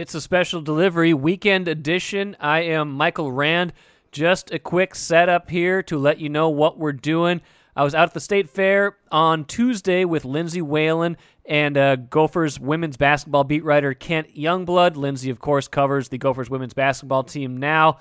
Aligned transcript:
It's 0.00 0.14
a 0.14 0.20
special 0.22 0.62
delivery, 0.62 1.12
weekend 1.12 1.68
edition. 1.68 2.34
I 2.40 2.60
am 2.60 2.90
Michael 2.90 3.30
Rand. 3.30 3.74
Just 4.12 4.50
a 4.50 4.58
quick 4.58 4.94
setup 4.94 5.50
here 5.50 5.82
to 5.82 5.98
let 5.98 6.18
you 6.18 6.30
know 6.30 6.48
what 6.48 6.78
we're 6.78 6.94
doing. 6.94 7.42
I 7.76 7.84
was 7.84 7.94
out 7.94 8.08
at 8.08 8.14
the 8.14 8.20
State 8.20 8.48
Fair 8.48 8.96
on 9.12 9.44
Tuesday 9.44 10.06
with 10.06 10.24
Lindsay 10.24 10.62
Whalen 10.62 11.18
and 11.44 11.76
uh, 11.76 11.96
Gophers 11.96 12.58
women's 12.58 12.96
basketball 12.96 13.44
beat 13.44 13.62
writer 13.62 13.92
Kent 13.92 14.34
Youngblood. 14.34 14.96
Lindsay, 14.96 15.28
of 15.28 15.38
course, 15.38 15.68
covers 15.68 16.08
the 16.08 16.16
Gophers 16.16 16.48
women's 16.48 16.72
basketball 16.72 17.24
team 17.24 17.58
now. 17.58 17.98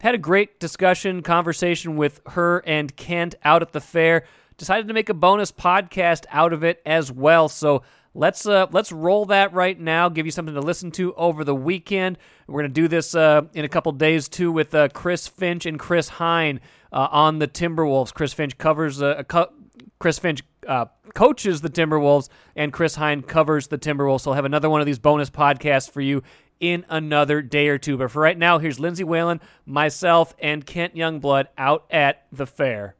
Had 0.00 0.14
a 0.14 0.18
great 0.18 0.60
discussion, 0.60 1.20
conversation 1.20 1.96
with 1.96 2.20
her 2.26 2.62
and 2.64 2.94
Kent 2.94 3.34
out 3.42 3.62
at 3.62 3.72
the 3.72 3.80
fair. 3.80 4.24
Decided 4.56 4.86
to 4.86 4.94
make 4.94 5.08
a 5.08 5.14
bonus 5.14 5.50
podcast 5.50 6.26
out 6.30 6.52
of 6.52 6.62
it 6.62 6.80
as 6.86 7.10
well. 7.10 7.48
So 7.48 7.82
let's 8.14 8.46
uh, 8.46 8.66
let's 8.70 8.92
roll 8.92 9.26
that 9.26 9.52
right 9.52 9.78
now. 9.78 10.08
Give 10.08 10.26
you 10.26 10.32
something 10.32 10.54
to 10.54 10.60
listen 10.60 10.90
to 10.92 11.14
over 11.14 11.44
the 11.44 11.54
weekend. 11.54 12.18
We're 12.46 12.60
gonna 12.60 12.68
do 12.68 12.88
this 12.88 13.14
uh, 13.14 13.42
in 13.54 13.64
a 13.64 13.68
couple 13.68 13.92
days 13.92 14.28
too 14.28 14.52
with 14.52 14.74
uh, 14.74 14.88
Chris 14.88 15.28
Finch 15.28 15.66
and 15.66 15.78
Chris 15.78 16.08
Hine 16.08 16.60
uh, 16.92 17.08
on 17.10 17.38
the 17.38 17.48
Timberwolves. 17.48 18.12
Chris 18.12 18.32
Finch 18.32 18.58
covers 18.58 19.00
uh, 19.02 19.22
co- 19.28 19.52
Chris 19.98 20.18
Finch 20.18 20.42
uh, 20.66 20.86
coaches 21.14 21.60
the 21.60 21.70
Timberwolves, 21.70 22.28
and 22.56 22.72
Chris 22.72 22.94
Hine 22.96 23.22
covers 23.22 23.68
the 23.68 23.78
Timberwolves. 23.78 24.22
So 24.22 24.30
I'll 24.30 24.36
have 24.36 24.44
another 24.44 24.70
one 24.70 24.80
of 24.80 24.86
these 24.86 24.98
bonus 24.98 25.30
podcasts 25.30 25.90
for 25.90 26.00
you 26.00 26.22
in 26.60 26.84
another 26.88 27.40
day 27.42 27.68
or 27.68 27.78
two. 27.78 27.96
But 27.96 28.10
for 28.10 28.20
right 28.20 28.36
now, 28.36 28.58
here's 28.58 28.78
Lindsay 28.78 29.04
Whalen, 29.04 29.40
myself, 29.64 30.34
and 30.38 30.64
Kent 30.64 30.94
Youngblood 30.94 31.46
out 31.56 31.86
at 31.90 32.26
the 32.32 32.46
fair. 32.46 32.94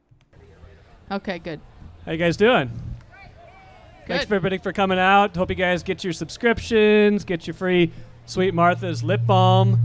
Okay, 1.11 1.39
good. 1.39 1.59
How 2.05 2.13
you 2.13 2.17
guys 2.17 2.37
doing? 2.37 2.90
Thanks 4.11 4.25
for 4.25 4.35
everybody 4.35 4.57
for 4.57 4.73
coming 4.73 4.99
out. 4.99 5.35
Hope 5.37 5.49
you 5.49 5.55
guys 5.55 5.83
get 5.83 6.03
your 6.03 6.11
subscriptions, 6.11 7.23
get 7.23 7.47
your 7.47 7.53
free 7.53 7.91
Sweet 8.25 8.53
Martha's 8.53 9.03
lip 9.03 9.21
balm. 9.25 9.79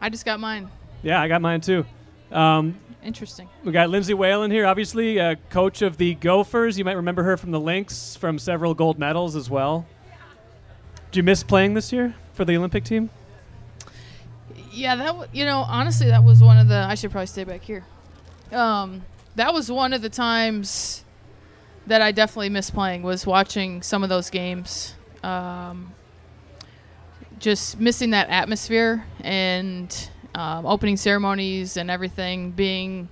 I 0.00 0.08
just 0.08 0.24
got 0.24 0.40
mine. 0.40 0.68
Yeah, 1.02 1.20
I 1.20 1.28
got 1.28 1.40
mine 1.40 1.60
too. 1.60 1.86
Um, 2.32 2.78
Interesting. 3.02 3.48
we 3.64 3.72
got 3.72 3.88
Lindsay 3.88 4.12
Whalen 4.12 4.50
here, 4.50 4.66
obviously, 4.66 5.20
uh, 5.20 5.36
coach 5.50 5.82
of 5.82 5.96
the 5.98 6.14
Gophers. 6.16 6.78
You 6.78 6.84
might 6.84 6.96
remember 6.96 7.22
her 7.22 7.36
from 7.36 7.52
the 7.52 7.60
Lynx, 7.60 8.16
from 8.16 8.38
several 8.38 8.74
gold 8.74 8.98
medals 8.98 9.36
as 9.36 9.48
well. 9.48 9.86
Did 11.10 11.18
you 11.18 11.22
miss 11.22 11.42
playing 11.42 11.74
this 11.74 11.92
year 11.92 12.14
for 12.32 12.44
the 12.44 12.56
Olympic 12.56 12.84
team? 12.84 13.08
Yeah, 14.72 14.96
that 14.96 15.06
w- 15.06 15.28
you 15.32 15.44
know, 15.44 15.58
honestly, 15.60 16.08
that 16.08 16.22
was 16.24 16.42
one 16.42 16.58
of 16.58 16.68
the. 16.68 16.76
I 16.76 16.94
should 16.94 17.10
probably 17.10 17.26
stay 17.26 17.44
back 17.44 17.62
here. 17.62 17.84
Um, 18.52 19.02
that 19.36 19.54
was 19.54 19.70
one 19.70 19.92
of 19.92 20.02
the 20.02 20.08
times 20.10 21.04
that 21.90 22.00
I 22.00 22.12
definitely 22.12 22.50
missed 22.50 22.72
playing 22.72 23.02
was 23.02 23.26
watching 23.26 23.82
some 23.82 24.04
of 24.04 24.08
those 24.08 24.30
games. 24.30 24.94
Um, 25.24 25.92
just 27.40 27.80
missing 27.80 28.10
that 28.10 28.28
atmosphere 28.28 29.04
and 29.22 30.10
um, 30.36 30.66
opening 30.66 30.96
ceremonies 30.96 31.76
and 31.76 31.90
everything 31.90 32.52
being 32.52 33.08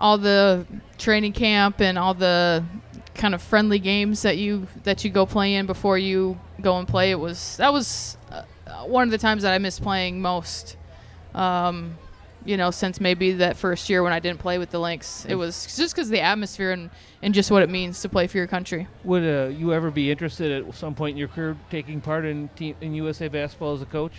all 0.00 0.18
the 0.18 0.66
training 0.98 1.32
camp 1.32 1.80
and 1.80 1.96
all 1.96 2.14
the 2.14 2.64
kind 3.14 3.32
of 3.32 3.40
friendly 3.40 3.78
games 3.78 4.22
that 4.22 4.38
you 4.38 4.66
that 4.82 5.04
you 5.04 5.10
go 5.10 5.24
play 5.24 5.54
in 5.54 5.66
before 5.66 5.96
you 5.96 6.36
go 6.60 6.78
and 6.78 6.88
play. 6.88 7.12
It 7.12 7.20
was 7.20 7.58
that 7.58 7.72
was 7.72 8.16
uh, 8.32 8.42
one 8.86 9.04
of 9.04 9.12
the 9.12 9.18
times 9.18 9.44
that 9.44 9.54
I 9.54 9.58
missed 9.58 9.82
playing 9.82 10.20
most. 10.20 10.76
Um, 11.32 11.96
you 12.44 12.56
know, 12.56 12.70
since 12.70 13.00
maybe 13.00 13.32
that 13.32 13.56
first 13.56 13.90
year 13.90 14.02
when 14.02 14.12
I 14.12 14.18
didn't 14.18 14.40
play 14.40 14.58
with 14.58 14.70
the 14.70 14.78
Lynx, 14.78 15.26
it 15.26 15.34
was 15.34 15.76
just 15.76 15.94
because 15.94 16.08
the 16.08 16.20
atmosphere 16.20 16.72
and, 16.72 16.90
and 17.22 17.34
just 17.34 17.50
what 17.50 17.62
it 17.62 17.68
means 17.70 18.00
to 18.02 18.08
play 18.08 18.26
for 18.26 18.38
your 18.38 18.46
country. 18.46 18.88
Would 19.04 19.22
uh, 19.22 19.48
you 19.48 19.72
ever 19.72 19.90
be 19.90 20.10
interested 20.10 20.50
at 20.66 20.74
some 20.74 20.94
point 20.94 21.14
in 21.14 21.18
your 21.18 21.28
career 21.28 21.56
taking 21.70 22.00
part 22.00 22.24
in 22.24 22.48
team, 22.56 22.76
in 22.80 22.94
USA 22.94 23.28
basketball 23.28 23.74
as 23.74 23.82
a 23.82 23.86
coach? 23.86 24.14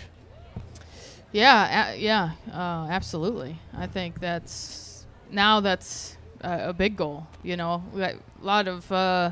Yeah, 1.32 1.94
yeah, 1.94 2.32
uh, 2.52 2.86
absolutely. 2.90 3.58
I 3.74 3.86
think 3.86 4.20
that's 4.20 5.06
now 5.30 5.60
that's 5.60 6.16
a, 6.42 6.68
a 6.68 6.72
big 6.72 6.96
goal. 6.96 7.26
You 7.42 7.56
know, 7.56 7.82
a 7.96 8.16
lot 8.42 8.68
of 8.68 8.92
uh, 8.92 9.30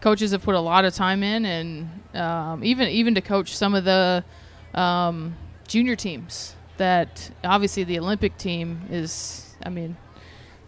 coaches 0.00 0.32
have 0.32 0.42
put 0.42 0.56
a 0.56 0.60
lot 0.60 0.84
of 0.84 0.92
time 0.94 1.22
in, 1.22 1.46
and 1.46 1.88
um, 2.14 2.64
even 2.64 2.88
even 2.88 3.14
to 3.14 3.20
coach 3.20 3.56
some 3.56 3.76
of 3.76 3.84
the 3.84 4.24
um, 4.74 5.36
junior 5.68 5.94
teams. 5.94 6.55
That 6.78 7.30
obviously 7.44 7.84
the 7.84 7.98
Olympic 7.98 8.36
team 8.36 8.82
is. 8.90 9.54
I 9.64 9.70
mean, 9.70 9.96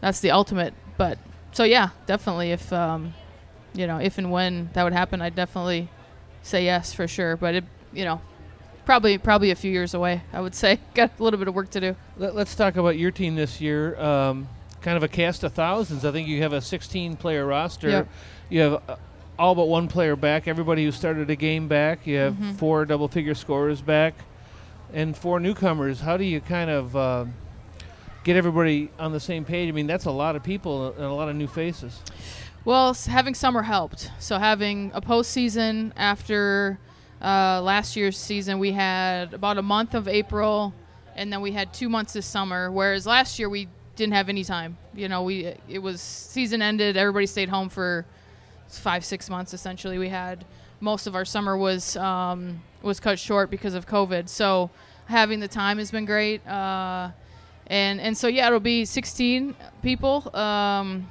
that's 0.01 0.21
the 0.21 0.31
ultimate. 0.31 0.75
But 0.97 1.19
so 1.53 1.65
yeah, 1.65 1.91
definitely 2.07 2.53
if 2.53 2.73
um, 2.73 3.15
you 3.75 3.87
know 3.87 3.99
if 3.99 4.19
and 4.19 4.31
when 4.31 4.71
that 4.73 4.85
would 4.85 4.93
happen, 4.93 5.21
I'd 5.21 5.35
definitely 5.35 5.89
say 6.43 6.65
yes 6.65 6.93
for 6.93 7.07
sure. 7.07 7.37
But 7.37 7.55
it 7.57 7.65
you 7.93 8.05
know 8.05 8.21
probably 8.85 9.19
probably 9.19 9.51
a 9.51 9.55
few 9.55 9.71
years 9.71 9.93
away. 9.93 10.23
I 10.33 10.41
would 10.41 10.55
say 10.55 10.81
got 10.95 11.13
a 11.19 11.23
little 11.23 11.39
bit 11.39 11.49
of 11.49 11.55
work 11.55 11.71
to 11.71 11.81
do. 11.81 11.97
Let, 12.17 12.35
us 12.37 12.55
talk 12.55 12.77
about 12.77 12.97
your 12.97 13.11
team 13.11 13.35
this 13.35 13.61
year. 13.61 13.99
Um, 14.01 14.49
kind 14.81 14.97
of 14.97 15.03
a 15.03 15.09
cast 15.09 15.45
of 15.45 15.53
thousands. 15.53 16.05
I 16.07 16.13
think 16.13 16.27
you 16.29 16.41
have 16.43 16.53
a 16.55 16.61
16 16.63 17.17
player 17.17 17.45
roster. 17.45 17.91
Yep. 17.91 18.09
You 18.49 18.61
have 18.63 18.83
uh, 18.89 18.97
all 19.39 19.55
but 19.55 19.67
one 19.69 19.89
player 19.89 20.17
back. 20.17 20.49
Everybody 20.49 20.85
who 20.85 20.93
started 20.93 21.29
a 21.29 21.37
game 21.37 21.69
back. 21.69 22.07
You 22.07 22.17
have 22.17 22.35
Mhm. 22.35 22.57
four 22.57 22.85
double 22.87 23.09
figure 23.09 23.35
scorers 23.35 23.83
back, 23.83 24.15
and 24.93 25.17
for 25.17 25.41
newcomers. 25.41 26.01
How 26.01 26.17
do 26.17 26.25
you 26.25 26.41
kind 26.41 26.71
of 26.71 26.97
uh, 26.97 27.25
get 28.25 28.37
everybody 28.37 28.91
on 28.99 29.13
the 29.13 29.21
same 29.21 29.45
page? 29.45 29.69
I 29.69 29.73
mean, 29.73 29.87
that's 29.87 30.07
a 30.07 30.11
lot 30.11 30.37
of 30.37 30.43
people 30.43 30.93
and 30.93 31.05
a 31.05 31.13
lot 31.13 31.29
of 31.29 31.37
new 31.37 31.47
faces. 31.47 32.01
Well, 32.65 32.95
having 32.95 33.35
summer 33.35 33.63
helped. 33.63 34.11
So 34.19 34.39
having 34.39 34.91
a 34.95 35.01
postseason 35.01 35.93
after 35.97 36.79
uh, 37.23 37.61
last 37.63 37.97
year's 37.97 38.19
season, 38.19 38.59
we 38.59 38.73
had 38.73 39.35
about 39.35 39.59
a 39.59 39.63
month 39.63 39.95
of 39.95 40.07
April, 40.09 40.75
and 41.17 41.33
then 41.33 41.41
we 41.41 41.53
had 41.53 41.73
two 41.73 41.89
months 41.89 42.13
this 42.13 42.27
summer. 42.27 42.71
Whereas 42.71 43.07
last 43.07 43.39
year 43.39 43.49
we 43.49 43.69
didn't 43.97 44.15
have 44.15 44.29
any 44.29 44.45
time. 44.45 44.77
You 44.95 45.09
know, 45.09 45.23
we 45.23 45.55
it 45.69 45.81
was 45.81 46.01
season 46.01 46.63
ended. 46.63 46.97
Everybody 46.97 47.27
stayed 47.27 47.49
home 47.49 47.69
for 47.69 48.05
five 48.69 49.05
six 49.05 49.31
months 49.31 49.55
essentially. 49.55 49.99
We 49.99 50.09
had 50.09 50.45
most 50.81 51.07
of 51.07 51.15
our 51.17 51.25
summer 51.25 51.57
was 51.57 51.97
um, 51.97 52.63
was 52.83 53.01
cut 53.01 53.19
short 53.19 53.51
because 53.51 53.75
of 53.75 53.87
COVID. 53.87 54.29
So 54.29 54.71
having 55.07 55.41
the 55.41 55.49
time 55.49 55.79
has 55.79 55.91
been 55.91 56.05
great. 56.05 56.47
Uh, 56.47 57.11
and 57.67 58.01
and 58.01 58.17
so 58.17 58.29
yeah, 58.29 58.47
it'll 58.47 58.61
be 58.61 58.85
16 58.85 59.55
people. 59.83 60.35
Um, 60.35 61.09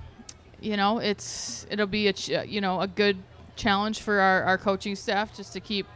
you 0.60 0.78
know, 0.78 1.00
it's 1.00 1.68
it'll 1.70 1.88
be 1.88 2.08
a 2.08 2.14
ch- 2.14 2.30
you 2.48 2.62
know 2.62 2.82
a 2.82 2.88
good 2.88 3.18
challenge 3.56 4.02
for 4.02 4.20
our, 4.20 4.44
our 4.44 4.58
coaching 4.58 4.96
staff 4.96 5.36
just 5.36 5.54
to 5.54 5.60
keep 5.60 5.88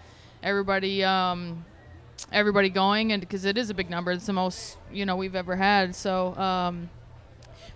everybody 0.43 1.03
um, 1.03 1.65
everybody 2.31 2.69
going, 2.69 3.11
and 3.11 3.21
because 3.21 3.45
it 3.45 3.57
is 3.57 3.69
a 3.69 3.73
big 3.73 3.89
number, 3.89 4.11
it's 4.11 4.27
the 4.27 4.33
most 4.33 4.77
you 4.91 5.05
know 5.05 5.15
we've 5.15 5.35
ever 5.35 5.55
had. 5.55 5.95
So 5.95 6.35
um, 6.35 6.89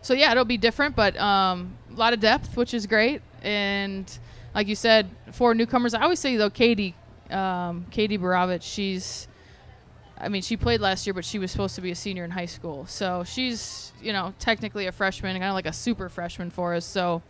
so 0.02 0.14
yeah, 0.14 0.32
it'll 0.32 0.46
be 0.46 0.58
different, 0.58 0.96
but 0.96 1.18
um, 1.18 1.76
a 1.92 1.96
lot 1.96 2.14
of 2.14 2.20
depth, 2.20 2.56
which 2.56 2.74
is 2.76 2.86
great, 2.86 3.22
and 3.42 4.06
like 4.54 4.68
you 4.68 4.76
said, 4.76 5.10
four 5.32 5.56
newcomers. 5.56 5.96
I 5.96 6.02
always 6.04 6.20
say 6.20 6.36
though, 6.38 6.52
Katie, 6.52 6.94
um, 7.32 7.86
Katie 7.92 8.18
Borowicz, 8.18 8.64
she's 8.64 9.28
I 10.18 10.30
mean, 10.30 10.42
she 10.42 10.56
played 10.56 10.80
last 10.80 11.06
year, 11.06 11.14
but 11.14 11.26
she 11.26 11.40
was 11.40 11.52
supposed 11.52 11.76
to 11.76 11.82
be 11.82 11.92
a 11.92 11.96
senior 11.96 12.24
in 12.24 12.32
high 12.32 12.46
school. 12.46 12.86
So 12.86 13.24
she's, 13.26 13.92
you 14.02 14.14
know, 14.14 14.34
technically 14.40 14.88
a 14.88 14.92
freshman, 14.92 15.34
kind 15.34 15.50
of 15.50 15.56
like 15.56 15.66
a 15.66 15.74
super 15.74 16.08
freshman 16.08 16.50
for 16.50 16.74
us. 16.74 16.86
So, 16.86 17.22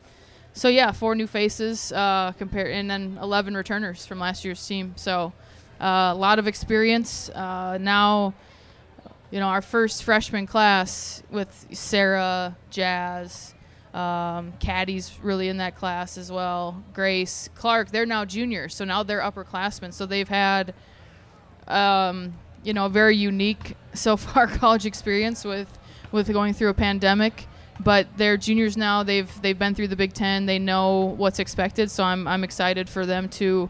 so 0.53 0.67
yeah, 0.67 0.91
four 0.91 1.15
new 1.15 1.27
faces 1.27 1.91
uh, 1.91 2.33
compared, 2.37 2.71
and 2.71 2.89
then 2.89 3.17
11 3.21 3.57
returners 3.57 4.05
from 4.05 4.19
last 4.19 4.45
year's 4.45 4.65
team. 4.65 4.93
So, 4.97 5.33
uh, 5.81 6.11
a 6.13 6.15
lot 6.15 6.37
of 6.37 6.47
experience. 6.47 7.29
Uh, 7.29 7.79
now, 7.81 8.33
you 9.31 9.39
know, 9.39 9.47
our 9.47 9.63
first 9.63 10.03
freshman 10.03 10.45
class 10.45 11.23
with 11.31 11.67
Sarah, 11.73 12.55
Jazz, 12.69 13.54
um, 13.95 14.53
Kadi's 14.59 15.17
really 15.23 15.47
in 15.47 15.57
that 15.57 15.75
class 15.75 16.17
as 16.17 16.31
well. 16.31 16.83
Grace, 16.93 17.49
Clark, 17.55 17.91
they're 17.91 18.05
now 18.05 18.25
juniors, 18.25 18.75
so 18.75 18.83
now 18.85 19.03
they're 19.03 19.21
upperclassmen. 19.21 19.93
So 19.93 20.05
they've 20.05 20.27
had 20.27 20.73
um, 21.67 22.33
you 22.63 22.73
know, 22.73 22.87
a 22.87 22.89
very 22.89 23.15
unique 23.15 23.75
so 23.93 24.17
far 24.17 24.47
college 24.47 24.85
experience 24.85 25.45
with 25.45 25.67
with 26.11 26.31
going 26.31 26.53
through 26.53 26.69
a 26.69 26.73
pandemic. 26.73 27.47
But 27.77 28.07
they're 28.15 28.37
juniors 28.37 28.77
now. 28.77 29.03
They've 29.03 29.29
they've 29.41 29.57
been 29.57 29.75
through 29.75 29.89
the 29.89 29.95
Big 29.95 30.13
Ten. 30.13 30.45
They 30.45 30.59
know 30.59 31.15
what's 31.17 31.39
expected. 31.39 31.91
So 31.91 32.03
I'm 32.03 32.27
I'm 32.27 32.43
excited 32.43 32.89
for 32.89 33.05
them 33.05 33.29
to 33.29 33.69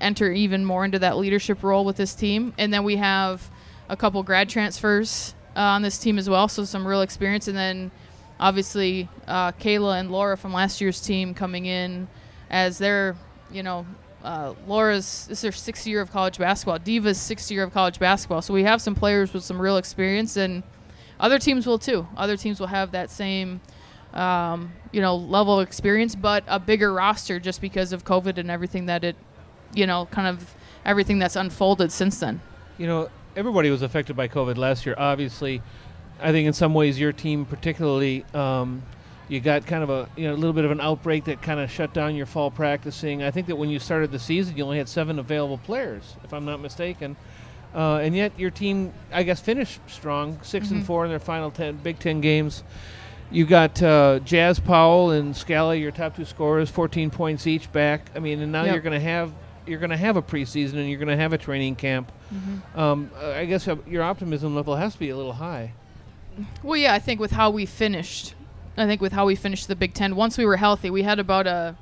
enter 0.00 0.30
even 0.32 0.64
more 0.64 0.84
into 0.84 0.98
that 0.98 1.16
leadership 1.16 1.62
role 1.62 1.84
with 1.84 1.96
this 1.96 2.14
team. 2.14 2.52
And 2.58 2.74
then 2.74 2.84
we 2.84 2.96
have 2.96 3.50
a 3.88 3.96
couple 3.96 4.22
grad 4.22 4.48
transfers 4.48 5.34
uh, 5.54 5.60
on 5.60 5.82
this 5.82 5.96
team 5.98 6.18
as 6.18 6.28
well. 6.28 6.48
So 6.48 6.64
some 6.64 6.86
real 6.86 7.02
experience. 7.02 7.46
And 7.48 7.56
then 7.56 7.90
obviously 8.38 9.08
uh, 9.26 9.52
Kayla 9.52 10.00
and 10.00 10.10
Laura 10.10 10.36
from 10.36 10.52
last 10.52 10.80
year's 10.80 11.00
team 11.00 11.34
coming 11.34 11.66
in 11.66 12.08
as 12.50 12.78
their 12.78 13.16
you 13.50 13.62
know 13.62 13.86
uh, 14.24 14.54
Laura's 14.66 15.26
this 15.28 15.38
is 15.38 15.42
her 15.42 15.52
sixth 15.52 15.86
year 15.86 16.00
of 16.00 16.10
college 16.10 16.38
basketball. 16.38 16.78
Diva's 16.78 17.20
sixth 17.20 17.50
year 17.50 17.62
of 17.62 17.72
college 17.72 17.98
basketball. 17.98 18.42
So 18.42 18.52
we 18.52 18.64
have 18.64 18.82
some 18.82 18.94
players 18.94 19.32
with 19.32 19.44
some 19.44 19.60
real 19.60 19.76
experience, 19.76 20.36
and 20.36 20.62
other 21.20 21.38
teams 21.38 21.66
will 21.66 21.78
too. 21.78 22.06
Other 22.16 22.36
teams 22.36 22.58
will 22.58 22.66
have 22.66 22.90
that 22.90 23.10
same, 23.10 23.60
um, 24.12 24.72
you 24.90 25.00
know, 25.00 25.14
level 25.14 25.60
of 25.60 25.66
experience, 25.66 26.16
but 26.16 26.42
a 26.48 26.58
bigger 26.58 26.92
roster 26.92 27.38
just 27.38 27.60
because 27.60 27.92
of 27.92 28.04
COVID 28.04 28.38
and 28.38 28.50
everything 28.50 28.86
that 28.86 29.04
it, 29.04 29.16
you 29.74 29.86
know, 29.86 30.06
kind 30.06 30.26
of 30.26 30.54
everything 30.84 31.18
that's 31.18 31.36
unfolded 31.36 31.92
since 31.92 32.18
then. 32.18 32.40
you 32.78 32.86
know, 32.86 33.08
everybody 33.36 33.70
was 33.70 33.82
affected 33.82 34.16
by 34.16 34.28
COVID 34.28 34.56
last 34.56 34.84
year. 34.86 34.94
Obviously, 34.98 35.62
I 36.20 36.32
think 36.32 36.46
in 36.46 36.52
some 36.52 36.74
ways 36.74 36.98
your 36.98 37.12
team 37.12 37.44
particularly. 37.44 38.24
Um, 38.34 38.82
you 39.28 39.40
got 39.40 39.66
kind 39.66 39.82
of 39.82 39.90
a 39.90 40.08
you 40.16 40.28
know 40.28 40.34
a 40.34 40.36
little 40.36 40.52
bit 40.52 40.64
of 40.64 40.70
an 40.70 40.80
outbreak 40.80 41.24
that 41.24 41.42
kind 41.42 41.58
of 41.58 41.68
shut 41.68 41.92
down 41.92 42.14
your 42.14 42.26
fall 42.26 42.48
practicing. 42.50 43.24
I 43.24 43.32
think 43.32 43.48
that 43.48 43.56
when 43.56 43.68
you 43.70 43.80
started 43.80 44.12
the 44.12 44.20
season, 44.20 44.56
you 44.56 44.62
only 44.62 44.78
had 44.78 44.88
seven 44.88 45.18
available 45.18 45.58
players, 45.58 46.14
if 46.22 46.32
I'm 46.32 46.44
not 46.44 46.60
mistaken. 46.60 47.16
Uh, 47.74 47.96
and 47.96 48.14
yet 48.14 48.38
your 48.38 48.50
team, 48.52 48.92
I 49.12 49.24
guess, 49.24 49.40
finished 49.40 49.80
strong, 49.88 50.38
6 50.42 50.70
and 50.70 50.82
Mhm. 50.82 50.86
four 50.86 51.04
in 51.04 51.10
their 51.10 51.18
final 51.18 51.50
ten 51.50 51.74
Big 51.76 51.98
Ten 51.98 52.20
games. 52.20 52.62
You 53.32 53.44
got 53.46 53.82
uh, 53.82 54.20
Jazz 54.20 54.60
Powell 54.60 55.10
and 55.10 55.34
Scalia, 55.34 55.80
your 55.80 55.90
top 55.90 56.14
two 56.14 56.24
scorers, 56.24 56.70
14 56.70 57.10
points 57.10 57.48
each 57.48 57.70
back. 57.72 58.08
I 58.14 58.20
mean, 58.20 58.40
and 58.40 58.52
now 58.52 58.62
Yep. 58.62 58.72
you're 58.74 58.82
going 58.82 59.00
to 59.00 59.04
have 59.06 59.32
you're 59.66 59.80
going 59.80 59.90
to 59.90 59.96
have 59.96 60.16
a 60.16 60.22
preseason 60.22 60.74
and 60.74 60.88
you're 60.88 61.00
going 61.00 61.08
to 61.08 61.16
have 61.16 61.32
a 61.32 61.38
training 61.38 61.74
camp. 61.74 62.12
Mm-hmm. 62.32 62.78
Um, 62.78 63.10
I 63.20 63.44
guess 63.46 63.66
uh, 63.66 63.74
your 63.88 64.04
optimism 64.04 64.54
level 64.54 64.76
has 64.76 64.92
to 64.92 64.98
be 65.00 65.10
a 65.10 65.16
little 65.16 65.32
high. 65.32 65.72
Well, 66.62 66.76
yeah, 66.76 66.94
I 66.94 66.98
think 66.98 67.20
with 67.20 67.32
how 67.32 67.50
we 67.50 67.66
finished, 67.66 68.34
I 68.76 68.86
think 68.86 69.00
with 69.00 69.12
how 69.12 69.26
we 69.26 69.34
finished 69.34 69.68
the 69.68 69.76
Big 69.76 69.94
Ten, 69.94 70.16
once 70.16 70.36
we 70.36 70.44
were 70.44 70.56
healthy, 70.56 70.90
we 70.90 71.02
had 71.02 71.18
about 71.18 71.46
a, 71.46 71.76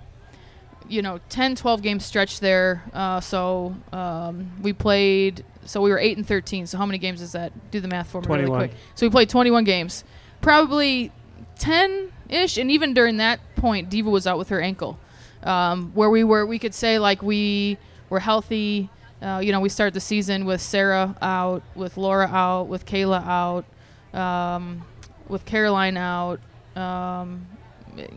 you 0.89 1.03
know, 1.03 1.21
10, 1.29 1.57
12 1.57 1.83
game 1.83 2.01
stretch 2.01 2.41
there. 2.41 2.85
Uh, 2.93 3.21
so 3.21 3.75
um, 3.93 4.51
we 4.63 4.73
played, 4.73 5.45
so 5.65 5.81
we 5.81 5.91
were 5.91 5.99
8 5.99 6.19
and 6.19 6.27
13. 6.27 6.67
So 6.67 6.79
how 6.79 6.87
many 6.87 6.99
games 6.99 7.21
is 7.21 7.33
that? 7.33 7.53
Do 7.71 7.81
the 7.81 7.89
math 7.89 8.11
for 8.11 8.21
me 8.21 8.27
21. 8.27 8.51
really 8.51 8.69
quick. 8.69 8.81
So 8.95 9.07
we 9.07 9.11
played 9.11 9.29
21 9.29 9.65
games. 9.65 10.05
Probably 10.41 11.11
10 11.59 12.13
ish. 12.29 12.57
And 12.59 12.71
even 12.71 12.95
during 12.95 13.17
that 13.19 13.41
point, 13.57 13.91
Diva 13.91 14.11
was 14.11 14.27
out 14.27 14.39
with 14.39 14.51
her 14.51 14.61
ankle. 14.61 14.99
Um, 15.43 15.93
where 15.95 16.09
we 16.09 16.25
were, 16.25 16.47
we 16.47 16.59
could 16.59 16.75
say 16.75 16.99
like 16.99 17.23
we 17.23 17.77
were 18.09 18.21
healthy. 18.21 18.89
Uh, 19.21 19.41
you 19.43 19.53
know, 19.53 19.61
we 19.61 19.69
started 19.69 19.95
the 19.95 20.01
season 20.01 20.45
with 20.45 20.61
Sarah 20.61 21.17
out, 21.21 21.63
with 21.75 21.97
Laura 21.97 22.27
out, 22.27 22.69
with 22.69 22.87
Kayla 22.87 23.27
out 23.27 23.65
um, 24.15 24.85
with 25.29 25.45
Caroline 25.45 25.97
out. 25.97 26.41
Um, 26.77 27.47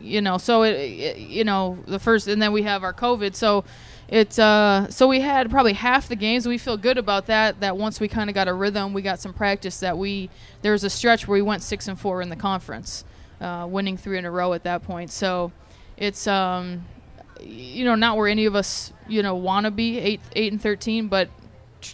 you 0.00 0.20
know, 0.20 0.38
so 0.38 0.62
it, 0.62 0.70
it- 0.74 1.18
you 1.18 1.44
know 1.44 1.78
the 1.86 1.98
first, 1.98 2.26
and 2.28 2.40
then 2.42 2.52
we 2.52 2.62
have 2.62 2.82
our 2.82 2.92
COVID. 2.92 3.34
So 3.34 3.64
it's 4.08 4.38
uh, 4.38 4.88
so 4.90 5.06
we 5.06 5.20
had 5.20 5.50
probably 5.50 5.74
half 5.74 6.08
the 6.08 6.16
games. 6.16 6.48
We 6.48 6.58
feel 6.58 6.76
good 6.76 6.98
about 6.98 7.26
that. 7.26 7.60
That 7.60 7.76
once 7.76 8.00
we 8.00 8.08
kind 8.08 8.28
of 8.30 8.34
got 8.34 8.48
a 8.48 8.54
rhythm, 8.54 8.92
we 8.92 9.02
got 9.02 9.20
some 9.20 9.32
practice. 9.32 9.80
That 9.80 9.96
we 9.98 10.30
there 10.62 10.72
was 10.72 10.82
a 10.84 10.90
stretch 10.90 11.28
where 11.28 11.34
we 11.36 11.42
went 11.42 11.62
six 11.62 11.86
and 11.88 11.98
four 12.00 12.22
in 12.22 12.28
the 12.28 12.36
conference, 12.36 13.04
uh, 13.40 13.66
winning 13.70 13.96
three 13.96 14.18
in 14.18 14.24
a 14.24 14.30
row 14.30 14.52
at 14.54 14.64
that 14.64 14.82
point. 14.82 15.10
So 15.12 15.52
it's 15.96 16.26
um, 16.26 16.84
you 17.40 17.84
know 17.84 17.94
not 17.94 18.16
where 18.16 18.26
any 18.28 18.46
of 18.46 18.56
us 18.56 18.92
you 19.08 19.22
know 19.22 19.36
want 19.36 19.64
to 19.64 19.70
be 19.70 19.98
eight 19.98 20.20
eight 20.34 20.50
and 20.52 20.60
thirteen, 20.60 21.06
but 21.08 21.28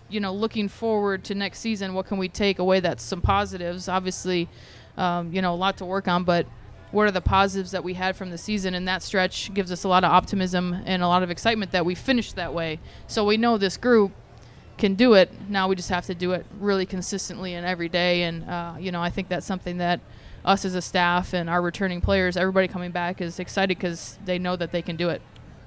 you 0.08 0.20
know, 0.20 0.32
looking 0.32 0.68
forward 0.68 1.24
to 1.24 1.34
next 1.34 1.60
season, 1.60 1.94
what 1.94 2.06
can 2.06 2.18
we 2.18 2.28
take 2.28 2.58
away 2.58 2.80
that's 2.80 3.02
some 3.02 3.20
positives? 3.20 3.88
Obviously, 3.88 4.48
um, 4.96 5.32
you 5.32 5.42
know, 5.42 5.52
a 5.52 5.56
lot 5.56 5.76
to 5.78 5.84
work 5.84 6.08
on, 6.08 6.24
but 6.24 6.46
what 6.90 7.06
are 7.08 7.10
the 7.10 7.20
positives 7.20 7.72
that 7.72 7.82
we 7.82 7.94
had 7.94 8.14
from 8.14 8.30
the 8.30 8.38
season? 8.38 8.74
And 8.74 8.86
that 8.86 9.02
stretch 9.02 9.52
gives 9.52 9.72
us 9.72 9.84
a 9.84 9.88
lot 9.88 10.04
of 10.04 10.12
optimism 10.12 10.82
and 10.86 11.02
a 11.02 11.08
lot 11.08 11.22
of 11.22 11.30
excitement 11.30 11.72
that 11.72 11.84
we 11.84 11.94
finished 11.94 12.36
that 12.36 12.54
way. 12.54 12.78
So 13.08 13.24
we 13.24 13.36
know 13.36 13.58
this 13.58 13.76
group 13.76 14.12
can 14.78 14.94
do 14.94 15.14
it. 15.14 15.30
Now 15.48 15.68
we 15.68 15.74
just 15.74 15.88
have 15.90 16.06
to 16.06 16.14
do 16.14 16.32
it 16.32 16.46
really 16.60 16.86
consistently 16.86 17.54
and 17.54 17.66
every 17.66 17.88
day. 17.88 18.22
And, 18.22 18.48
uh, 18.48 18.74
you 18.78 18.92
know, 18.92 19.02
I 19.02 19.10
think 19.10 19.28
that's 19.28 19.46
something 19.46 19.78
that 19.78 20.00
us 20.44 20.64
as 20.64 20.74
a 20.74 20.82
staff 20.82 21.32
and 21.32 21.48
our 21.48 21.62
returning 21.62 22.00
players, 22.00 22.36
everybody 22.36 22.68
coming 22.68 22.90
back 22.90 23.20
is 23.20 23.38
excited 23.38 23.76
because 23.76 24.18
they 24.24 24.38
know 24.38 24.56
that 24.56 24.72
they 24.72 24.82
can 24.82 24.96
do 24.96 25.08
it. 25.08 25.22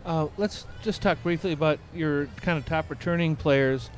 Uh, 0.08 0.30
let's 0.38 0.66
just 0.84 1.02
talk 1.02 1.22
briefly 1.22 1.52
about 1.52 1.80
your 1.94 2.28
kind 2.38 2.58
of 2.58 2.66
top 2.66 2.90
returning 2.90 3.36
players. 3.36 3.90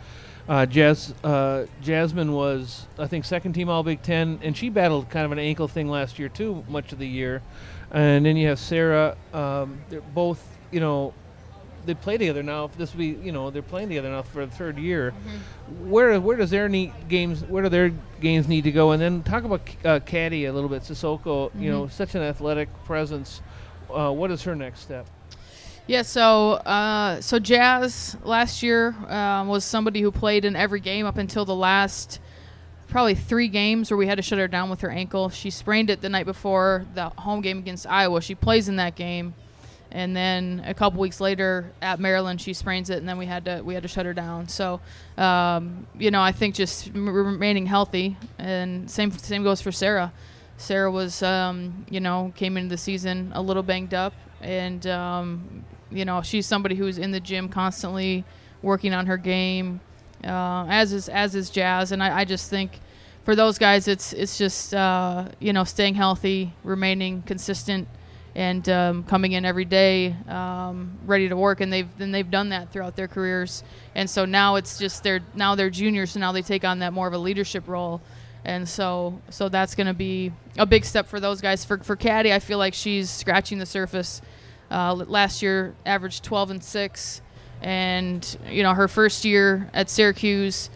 Uh, 0.47 0.65
Jazz, 0.65 1.13
uh, 1.23 1.67
Jasmine 1.83 2.33
was, 2.33 2.87
I 2.97 3.05
think, 3.05 3.25
second 3.25 3.53
team 3.53 3.69
All 3.69 3.83
Big 3.83 4.01
Ten, 4.01 4.39
and 4.41 4.57
she 4.57 4.69
battled 4.69 5.11
kind 5.11 5.23
of 5.23 5.31
an 5.31 5.37
ankle 5.37 5.67
thing 5.67 5.87
last 5.87 6.17
year 6.17 6.27
too, 6.27 6.65
much 6.67 6.91
of 6.91 6.97
the 6.97 7.07
year. 7.07 7.43
And 7.91 8.25
then 8.25 8.37
you 8.37 8.47
have 8.47 8.57
Sarah. 8.57 9.15
Um, 9.35 9.81
they're 9.89 10.01
both, 10.01 10.43
you 10.71 10.79
know, 10.79 11.13
they 11.85 11.93
play 11.93 12.17
together 12.17 12.41
now. 12.41 12.65
If 12.65 12.75
This 12.75 12.91
will 12.93 12.99
be, 12.99 13.09
you 13.23 13.31
know, 13.31 13.51
they're 13.51 13.61
playing 13.61 13.89
together 13.89 14.09
now 14.09 14.23
for 14.23 14.47
the 14.47 14.51
third 14.51 14.79
year. 14.79 15.11
Where 15.83 16.19
where 16.19 16.37
does 16.37 16.49
their 16.49 16.67
need 16.67 16.91
games? 17.07 17.43
Where 17.43 17.61
do 17.61 17.69
their 17.69 17.89
games 18.19 18.47
need 18.47 18.63
to 18.63 18.71
go? 18.71 18.91
And 18.91 19.01
then 19.01 19.21
talk 19.21 19.43
about 19.43 19.61
uh, 19.85 19.99
Kadi 19.99 20.45
a 20.45 20.53
little 20.53 20.69
bit. 20.69 20.81
Sissoko, 20.81 21.51
you 21.59 21.69
know, 21.69 21.87
such 21.87 22.15
an 22.15 22.23
athletic 22.23 22.69
presence. 22.85 23.41
Uh, 23.93 24.11
what 24.11 24.31
is 24.31 24.41
her 24.41 24.55
next 24.55 24.79
step? 24.79 25.07
Yeah, 25.89 26.03
so 26.03 26.51
uh, 26.51 27.19
so 27.19 27.39
Jazz 27.39 28.15
last 28.23 28.61
year 28.61 28.89
um, 29.07 29.47
was 29.47 29.65
somebody 29.65 30.01
who 30.01 30.11
played 30.11 30.45
in 30.45 30.55
every 30.55 30.81
game 30.81 31.07
up 31.07 31.17
until 31.17 31.45
the 31.45 31.55
last 31.55 32.19
probably 32.89 33.15
three 33.15 33.47
games 33.47 33.89
where 33.89 33.97
we 33.97 34.05
had 34.05 34.17
to 34.17 34.21
shut 34.21 34.37
her 34.37 34.47
down 34.47 34.69
with 34.69 34.81
her 34.81 34.91
ankle. 34.91 35.29
She 35.29 35.49
sprained 35.49 35.89
it 35.89 35.99
the 35.99 36.09
night 36.09 36.27
before 36.27 36.85
the 36.93 37.09
home 37.09 37.41
game 37.41 37.57
against 37.57 37.87
Iowa. 37.87 38.21
She 38.21 38.35
plays 38.35 38.69
in 38.69 38.75
that 38.75 38.93
game, 38.95 39.33
and 39.91 40.15
then 40.15 40.61
a 40.63 40.75
couple 40.75 40.99
weeks 40.99 41.19
later 41.19 41.71
at 41.81 41.99
Maryland 41.99 42.39
she 42.39 42.53
sprains 42.53 42.91
it, 42.91 42.99
and 42.99 43.09
then 43.09 43.17
we 43.17 43.25
had 43.25 43.45
to 43.45 43.63
we 43.63 43.73
had 43.73 43.81
to 43.81 43.89
shut 43.89 44.05
her 44.05 44.13
down. 44.13 44.47
So 44.47 44.81
um, 45.17 45.87
you 45.97 46.11
know 46.11 46.21
I 46.21 46.33
think 46.33 46.53
just 46.53 46.91
remaining 46.93 47.65
healthy, 47.65 48.15
and 48.37 48.91
same 48.91 49.09
same 49.17 49.41
goes 49.41 49.59
for 49.59 49.71
Sarah. 49.71 50.13
Sarah 50.57 50.91
was, 50.91 51.23
um, 51.23 51.85
you 51.89 52.01
know, 52.01 52.33
came 52.35 52.57
into 52.57 52.69
the 52.69 52.77
season 52.77 53.31
a 53.33 53.41
little 53.41 53.63
banged 53.63 53.93
up, 53.93 54.13
and 54.41 54.85
um, 54.85 55.63
you 55.91 56.05
know 56.05 56.21
she's 56.21 56.45
somebody 56.45 56.75
who's 56.75 56.97
in 56.97 57.11
the 57.11 57.19
gym 57.19 57.49
constantly 57.49 58.23
working 58.61 58.93
on 58.93 59.05
her 59.07 59.17
game, 59.17 59.79
uh, 60.23 60.65
as 60.69 60.93
is 60.93 61.09
as 61.09 61.35
is 61.35 61.49
Jazz, 61.49 61.91
and 61.91 62.03
I, 62.03 62.19
I 62.19 62.25
just 62.25 62.49
think 62.49 62.79
for 63.23 63.35
those 63.35 63.57
guys 63.57 63.87
it's 63.87 64.13
it's 64.13 64.37
just 64.37 64.73
uh, 64.73 65.25
you 65.39 65.53
know 65.53 65.63
staying 65.63 65.95
healthy, 65.95 66.53
remaining 66.63 67.21
consistent, 67.23 67.87
and 68.35 68.67
um, 68.69 69.03
coming 69.03 69.31
in 69.31 69.45
every 69.45 69.65
day 69.65 70.15
um, 70.27 70.97
ready 71.05 71.29
to 71.29 71.37
work, 71.37 71.61
and 71.61 71.71
they've 71.71 71.89
and 71.99 72.13
they've 72.13 72.29
done 72.29 72.49
that 72.49 72.71
throughout 72.71 72.95
their 72.95 73.07
careers, 73.07 73.63
and 73.95 74.09
so 74.09 74.25
now 74.25 74.55
it's 74.55 74.77
just 74.77 75.03
they're 75.03 75.21
now 75.35 75.55
they're 75.55 75.69
juniors, 75.69 76.11
so 76.11 76.19
now 76.19 76.31
they 76.31 76.41
take 76.41 76.63
on 76.63 76.79
that 76.79 76.93
more 76.93 77.07
of 77.07 77.13
a 77.13 77.17
leadership 77.17 77.67
role 77.67 78.01
and 78.45 78.67
so 78.67 79.21
so 79.29 79.49
that's 79.49 79.75
going 79.75 79.87
to 79.87 79.93
be 79.93 80.31
a 80.57 80.65
big 80.65 80.85
step 80.85 81.07
for 81.07 81.19
those 81.19 81.41
guys. 81.41 81.65
For 81.65 81.77
for 81.79 81.95
Kadi, 81.95 82.33
I 82.33 82.39
feel 82.39 82.57
like 82.57 82.73
she's 82.73 83.09
scratching 83.09 83.59
the 83.59 83.65
surface. 83.65 84.21
Uh, 84.71 84.93
last 84.93 85.41
year, 85.41 85.75
averaged 85.85 86.23
12 86.23 86.51
and 86.51 86.63
six, 86.63 87.21
and 87.61 88.37
you 88.49 88.63
know 88.63 88.73
her 88.73 88.87
first 88.87 89.25
year 89.25 89.69
at 89.73 89.89
Syracuse, 89.89 90.69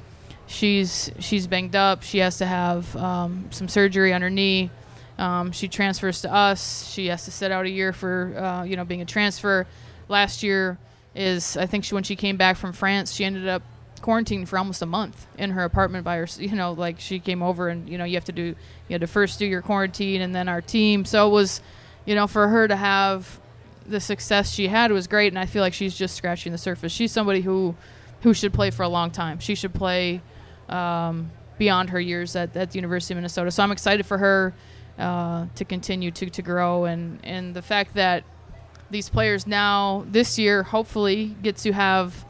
she's 0.47 1.11
she's 1.19 1.47
banged 1.47 1.75
up. 1.75 2.03
She 2.03 2.19
has 2.19 2.37
to 2.39 2.45
have 2.45 2.95
um, 2.95 3.47
some 3.51 3.67
surgery 3.67 4.13
on 4.13 4.21
her 4.21 4.29
knee. 4.29 4.69
Um, 5.17 5.51
she 5.51 5.67
transfers 5.67 6.21
to 6.21 6.33
us. 6.33 6.89
She 6.91 7.07
has 7.07 7.25
to 7.25 7.31
sit 7.31 7.51
out 7.51 7.65
a 7.65 7.69
year 7.69 7.93
for 7.93 8.33
uh, 8.37 8.63
you 8.63 8.75
know 8.75 8.85
being 8.85 9.01
a 9.01 9.05
transfer. 9.05 9.67
Last 10.09 10.43
year 10.43 10.77
is 11.15 11.55
I 11.57 11.65
think 11.65 11.83
she, 11.85 11.93
when 11.93 12.03
she 12.03 12.15
came 12.15 12.37
back 12.37 12.57
from 12.57 12.73
France, 12.73 13.13
she 13.13 13.23
ended 13.25 13.47
up 13.47 13.61
quarantined 14.01 14.49
for 14.49 14.57
almost 14.57 14.81
a 14.81 14.85
month 14.85 15.27
in 15.37 15.51
her 15.51 15.63
apartment 15.63 16.03
by 16.03 16.17
her. 16.17 16.27
You 16.37 16.55
know, 16.55 16.73
like 16.73 16.99
she 16.99 17.19
came 17.19 17.41
over 17.41 17.69
and 17.69 17.87
you 17.87 17.97
know 17.97 18.05
you 18.05 18.15
have 18.15 18.25
to 18.25 18.31
do 18.31 18.43
you 18.43 18.93
had 18.93 19.01
to 19.01 19.07
first 19.07 19.39
do 19.39 19.45
your 19.45 19.61
quarantine 19.61 20.21
and 20.21 20.33
then 20.33 20.49
our 20.49 20.61
team. 20.61 21.05
So 21.05 21.27
it 21.27 21.31
was, 21.31 21.61
you 22.05 22.15
know, 22.15 22.27
for 22.27 22.47
her 22.47 22.67
to 22.67 22.75
have 22.75 23.39
the 23.87 23.99
success 23.99 24.51
she 24.51 24.67
had 24.67 24.91
was 24.91 25.07
great, 25.07 25.31
and 25.31 25.39
I 25.39 25.45
feel 25.45 25.61
like 25.61 25.73
she's 25.73 25.95
just 25.95 26.15
scratching 26.15 26.51
the 26.51 26.57
surface. 26.57 26.91
She's 26.91 27.11
somebody 27.11 27.41
who 27.41 27.75
who 28.21 28.33
should 28.33 28.53
play 28.53 28.71
for 28.71 28.83
a 28.83 28.87
long 28.87 29.11
time. 29.11 29.39
She 29.39 29.53
should 29.53 29.73
play 29.73 30.21
um, 30.69 31.31
beyond 31.57 31.89
her 31.89 31.99
years 31.99 32.35
at, 32.35 32.55
at 32.55 32.71
the 32.71 32.77
University 32.77 33.13
of 33.13 33.17
Minnesota. 33.17 33.51
So 33.51 33.63
I'm 33.63 33.71
excited 33.71 34.05
for 34.05 34.17
her 34.17 34.53
uh, 34.97 35.47
to 35.55 35.65
continue 35.65 36.11
to, 36.11 36.29
to 36.29 36.41
grow 36.41 36.85
and, 36.85 37.19
and 37.23 37.53
the 37.53 37.61
fact 37.61 37.95
that 37.95 38.23
these 38.89 39.09
players 39.09 39.47
now 39.47 40.05
this 40.09 40.37
year 40.39 40.63
hopefully 40.63 41.35
get 41.41 41.57
to 41.57 41.73
have 41.73 42.25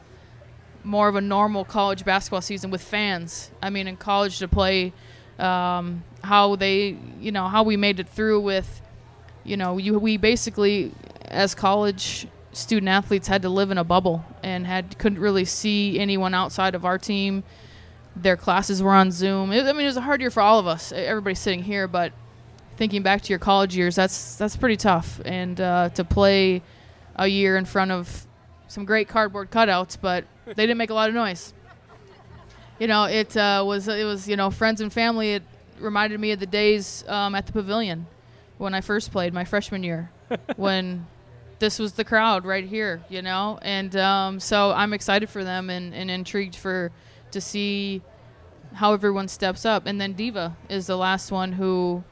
more 0.83 1.07
of 1.07 1.15
a 1.15 1.22
normal 1.22 1.63
college 1.63 2.03
basketball 2.05 2.41
season 2.41 2.72
with 2.72 2.81
fans. 2.81 3.51
I 3.62 3.69
mean, 3.69 3.88
in 3.88 3.98
college 3.98 4.39
to 4.39 4.48
play 4.48 4.93
um, 5.39 6.03
how 6.24 6.55
they, 6.55 6.98
you 7.19 7.31
know, 7.31 7.48
how 7.48 7.63
we 7.63 7.77
made 7.77 8.00
it 8.00 8.10
through 8.10 8.41
with, 8.41 8.81
you 9.43 9.57
know, 9.57 9.77
you 9.77 10.00
we 10.00 10.17
basically 10.17 10.91
as 11.34 11.56
college 11.56 12.28
student 12.52 12.88
athletes 12.88 13.28
had 13.28 13.42
to 13.42 13.50
live 13.50 13.72
in 13.72 13.78
a 13.78 13.84
bubble 13.84 14.24
and 14.44 14.66
had 14.66 14.98
couldn't 14.98 15.20
really 15.20 15.46
see 15.46 16.00
anyone 16.00 16.34
outside 16.34 16.75
of 16.75 16.86
our 16.86 16.98
team. 16.98 17.44
Their 18.16 18.38
classes 18.38 18.82
were 18.82 18.94
on 18.94 19.12
Zoom. 19.12 19.52
It, 19.52 19.66
I 19.66 19.74
mean, 19.74 19.82
it 19.82 19.88
was 19.88 19.98
a 19.98 20.02
hard 20.02 20.22
year 20.22 20.30
for 20.30 20.42
all 20.42 20.60
of 20.60 20.68
us. 20.68 20.92
Everybody 20.92 21.34
sitting 21.34 21.63
here, 21.63 21.88
but 21.88 22.13
thinking 22.78 23.02
back 23.02 23.22
to 23.24 23.30
your 23.30 23.40
college 23.40 23.75
years, 23.75 23.96
that's 23.96 24.36
that's 24.36 24.56
pretty 24.56 24.78
tough. 24.78 25.20
And 25.25 25.60
uh, 25.60 25.90
to 25.90 26.04
play 26.04 26.62
a 27.16 27.28
year 27.28 27.58
in 27.58 27.66
front 27.66 27.92
of 27.92 28.28
some 28.68 28.86
great 28.86 29.08
cardboard 29.08 29.52
cutouts, 29.52 29.98
but 30.00 30.25
they 30.46 30.54
didn't 30.54 30.78
make 30.78 30.90
a 30.90 30.94
lot 30.94 31.10
of 31.10 31.16
noise. 31.16 31.54
You 32.80 32.88
know, 32.88 33.06
it 33.06 33.36
uh, 33.36 33.63
was 33.66 33.88
it 33.88 34.06
was 34.06 34.28
you 34.28 34.36
know 34.36 34.52
friends 34.52 34.82
and 34.82 34.94
family. 34.94 35.34
It 35.34 35.44
reminded 35.80 36.20
me 36.20 36.32
of 36.32 36.40
the 36.40 36.46
days 36.46 37.04
um, 37.08 37.34
at 37.34 37.48
the 37.48 37.52
pavilion 37.52 38.06
when 38.58 38.74
I 38.74 38.82
first 38.82 39.12
played 39.12 39.34
my 39.34 39.44
freshman 39.44 39.84
year, 39.84 40.12
when 40.56 41.08
this 41.63 41.79
was 41.79 41.93
the 41.93 42.03
crowd 42.03 42.43
right 42.43 42.65
here. 42.65 43.01
You 43.08 43.22
know, 43.22 43.58
and 43.62 43.96
um, 43.96 44.39
so 44.41 44.72
I'm 44.72 44.91
excited 44.91 45.29
for 45.29 45.46
them 45.46 45.70
and, 45.70 45.96
and 45.96 46.12
intrigued 46.12 46.58
for 46.58 46.91
to 47.32 47.39
see 47.39 48.01
how 48.74 48.91
everyone 48.93 49.29
steps 49.29 49.65
up. 49.65 49.86
And 49.86 50.00
then 50.00 50.12
Diva 50.13 50.58
is 50.67 50.88
the 50.88 50.98
last 50.98 51.32
one 51.32 51.53
who 51.53 52.03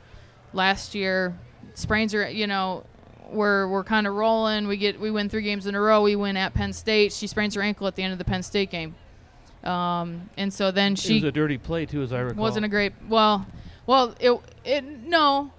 last 0.53 0.95
year 0.95 1.37
sprains 1.73 2.13
her. 2.13 2.29
You 2.29 2.47
know, 2.47 2.85
we're 3.29 3.67
we're 3.67 3.83
kind 3.83 4.07
of 4.07 4.13
rolling. 4.13 4.67
We 4.67 4.77
get 4.77 4.99
we 5.01 5.11
win 5.11 5.27
three 5.27 5.43
games 5.43 5.67
in 5.67 5.75
a 5.75 5.81
row. 5.81 6.01
We 6.01 6.15
win 6.15 6.37
at 6.37 6.53
Penn 6.53 6.71
State. 6.71 7.11
She 7.11 7.27
sprains 7.27 7.53
her 7.55 7.61
ankle 7.61 7.87
at 7.87 7.95
the 7.95 8.03
end 8.03 8.13
of 8.13 8.19
the 8.19 8.25
Penn 8.25 8.43
State 8.43 8.71
game. 8.71 8.95
Um, 9.65 10.29
and 10.37 10.51
so 10.53 10.71
then 10.71 10.93
it 10.93 10.99
she 10.99 11.15
was 11.15 11.25
a 11.25 11.31
dirty 11.31 11.57
play 11.57 11.85
too, 11.85 12.01
as 12.01 12.13
I 12.13 12.21
recall. 12.21 12.41
wasn't 12.41 12.65
a 12.65 12.69
great. 12.69 12.93
Well, 13.09 13.45
well, 13.85 14.15
it 14.17 14.39
it 14.63 14.83
no, 14.85 15.51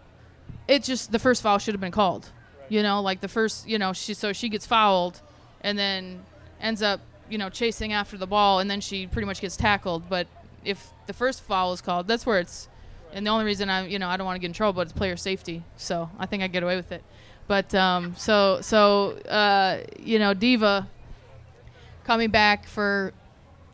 it 0.66 0.82
just 0.82 1.12
the 1.12 1.18
first 1.18 1.42
foul 1.42 1.58
should 1.58 1.74
have 1.74 1.80
been 1.80 1.92
called. 1.92 2.30
You 2.72 2.82
know, 2.82 3.02
like 3.02 3.20
the 3.20 3.28
first, 3.28 3.68
you 3.68 3.78
know, 3.78 3.92
she 3.92 4.14
so 4.14 4.32
she 4.32 4.48
gets 4.48 4.64
fouled, 4.64 5.20
and 5.60 5.78
then 5.78 6.24
ends 6.58 6.82
up, 6.82 7.00
you 7.28 7.36
know, 7.36 7.50
chasing 7.50 7.92
after 7.92 8.16
the 8.16 8.26
ball, 8.26 8.60
and 8.60 8.70
then 8.70 8.80
she 8.80 9.06
pretty 9.06 9.26
much 9.26 9.42
gets 9.42 9.58
tackled. 9.58 10.08
But 10.08 10.26
if 10.64 10.90
the 11.06 11.12
first 11.12 11.42
foul 11.42 11.74
is 11.74 11.82
called, 11.82 12.08
that's 12.08 12.24
where 12.24 12.38
it's. 12.38 12.70
And 13.12 13.26
the 13.26 13.30
only 13.30 13.44
reason 13.44 13.68
I, 13.68 13.86
you 13.86 13.98
know, 13.98 14.08
I 14.08 14.16
don't 14.16 14.24
want 14.24 14.36
to 14.36 14.40
get 14.40 14.46
in 14.46 14.52
trouble, 14.54 14.72
but 14.72 14.82
it's 14.86 14.92
player 14.94 15.18
safety. 15.18 15.62
So 15.76 16.08
I 16.18 16.24
think 16.24 16.42
I 16.42 16.46
get 16.46 16.62
away 16.62 16.76
with 16.76 16.92
it. 16.92 17.04
But 17.46 17.74
um, 17.74 18.14
so 18.16 18.62
so 18.62 19.18
uh, 19.28 19.80
you 20.00 20.18
know, 20.18 20.32
Diva 20.32 20.88
coming 22.04 22.30
back 22.30 22.66
for, 22.66 23.12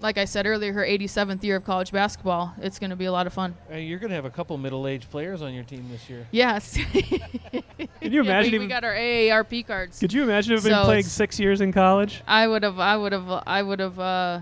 like 0.01 0.17
I 0.19 0.25
said 0.25 0.47
earlier, 0.47 0.73
her 0.73 0.85
87th 0.85 1.43
year 1.43 1.57
of 1.57 1.65
college 1.65 1.91
basketball. 1.93 2.55
It's 2.61 2.79
going 2.79 2.91
to 2.91 2.97
be 2.97 3.07
a 3.07 3.13
lot 3.13 3.27
of 3.27 3.33
fun. 3.33 3.57
Uh, 3.71 3.77
you're 3.77 3.99
going 3.99 4.11
to 4.11 4.15
have 4.15 4.25
a 4.25 4.31
couple 4.31 4.57
middle-aged 4.57 5.11
players 5.11 5.43
on 5.43 5.53
your 5.53 5.65
team 5.65 5.87
this 5.91 6.09
year. 6.09 6.27
Yes. 6.31 6.79
Can 8.01 8.13
you 8.13 8.21
imagine? 8.21 8.53
we, 8.53 8.59
we 8.61 8.67
got 8.67 8.85
our 8.85 8.95
AARP 8.95 9.67
cards. 9.67 9.99
could 9.99 10.13
you 10.13 10.23
imagine 10.23 10.55
if 10.55 10.63
So 10.63 10.69
been 10.71 10.85
playing 10.85 11.03
six 11.03 11.41
years 11.41 11.61
in 11.61 11.73
college? 11.73 12.23
I 12.27 12.47
would 12.47 12.63
have. 12.63 12.79
I 12.79 12.97
would 12.97 13.13
have. 13.13 13.43
I 13.47 13.63
would 13.63 13.81
have. 13.81 13.99
Uh, 13.99 14.41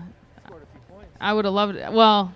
I 1.19 1.33
would 1.33 1.45
have 1.45 1.53
loved 1.53 1.75
it. 1.75 1.91
Well, 1.91 2.31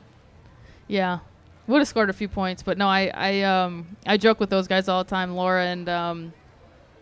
yeah, 0.88 1.20
would 1.68 1.80
have 1.80 1.88
scored 1.88 2.10
a 2.10 2.14
few 2.14 2.28
points, 2.28 2.64
but 2.64 2.78
no, 2.78 2.88
I, 2.88 3.12
I, 3.14 3.42
um, 3.44 3.96
I 4.06 4.18
joke 4.18 4.40
with 4.40 4.50
those 4.50 4.68
guys 4.68 4.88
all 4.88 5.04
the 5.04 5.10
time, 5.10 5.36
Laura 5.36 5.66
and 5.66 5.88
um, 5.88 6.34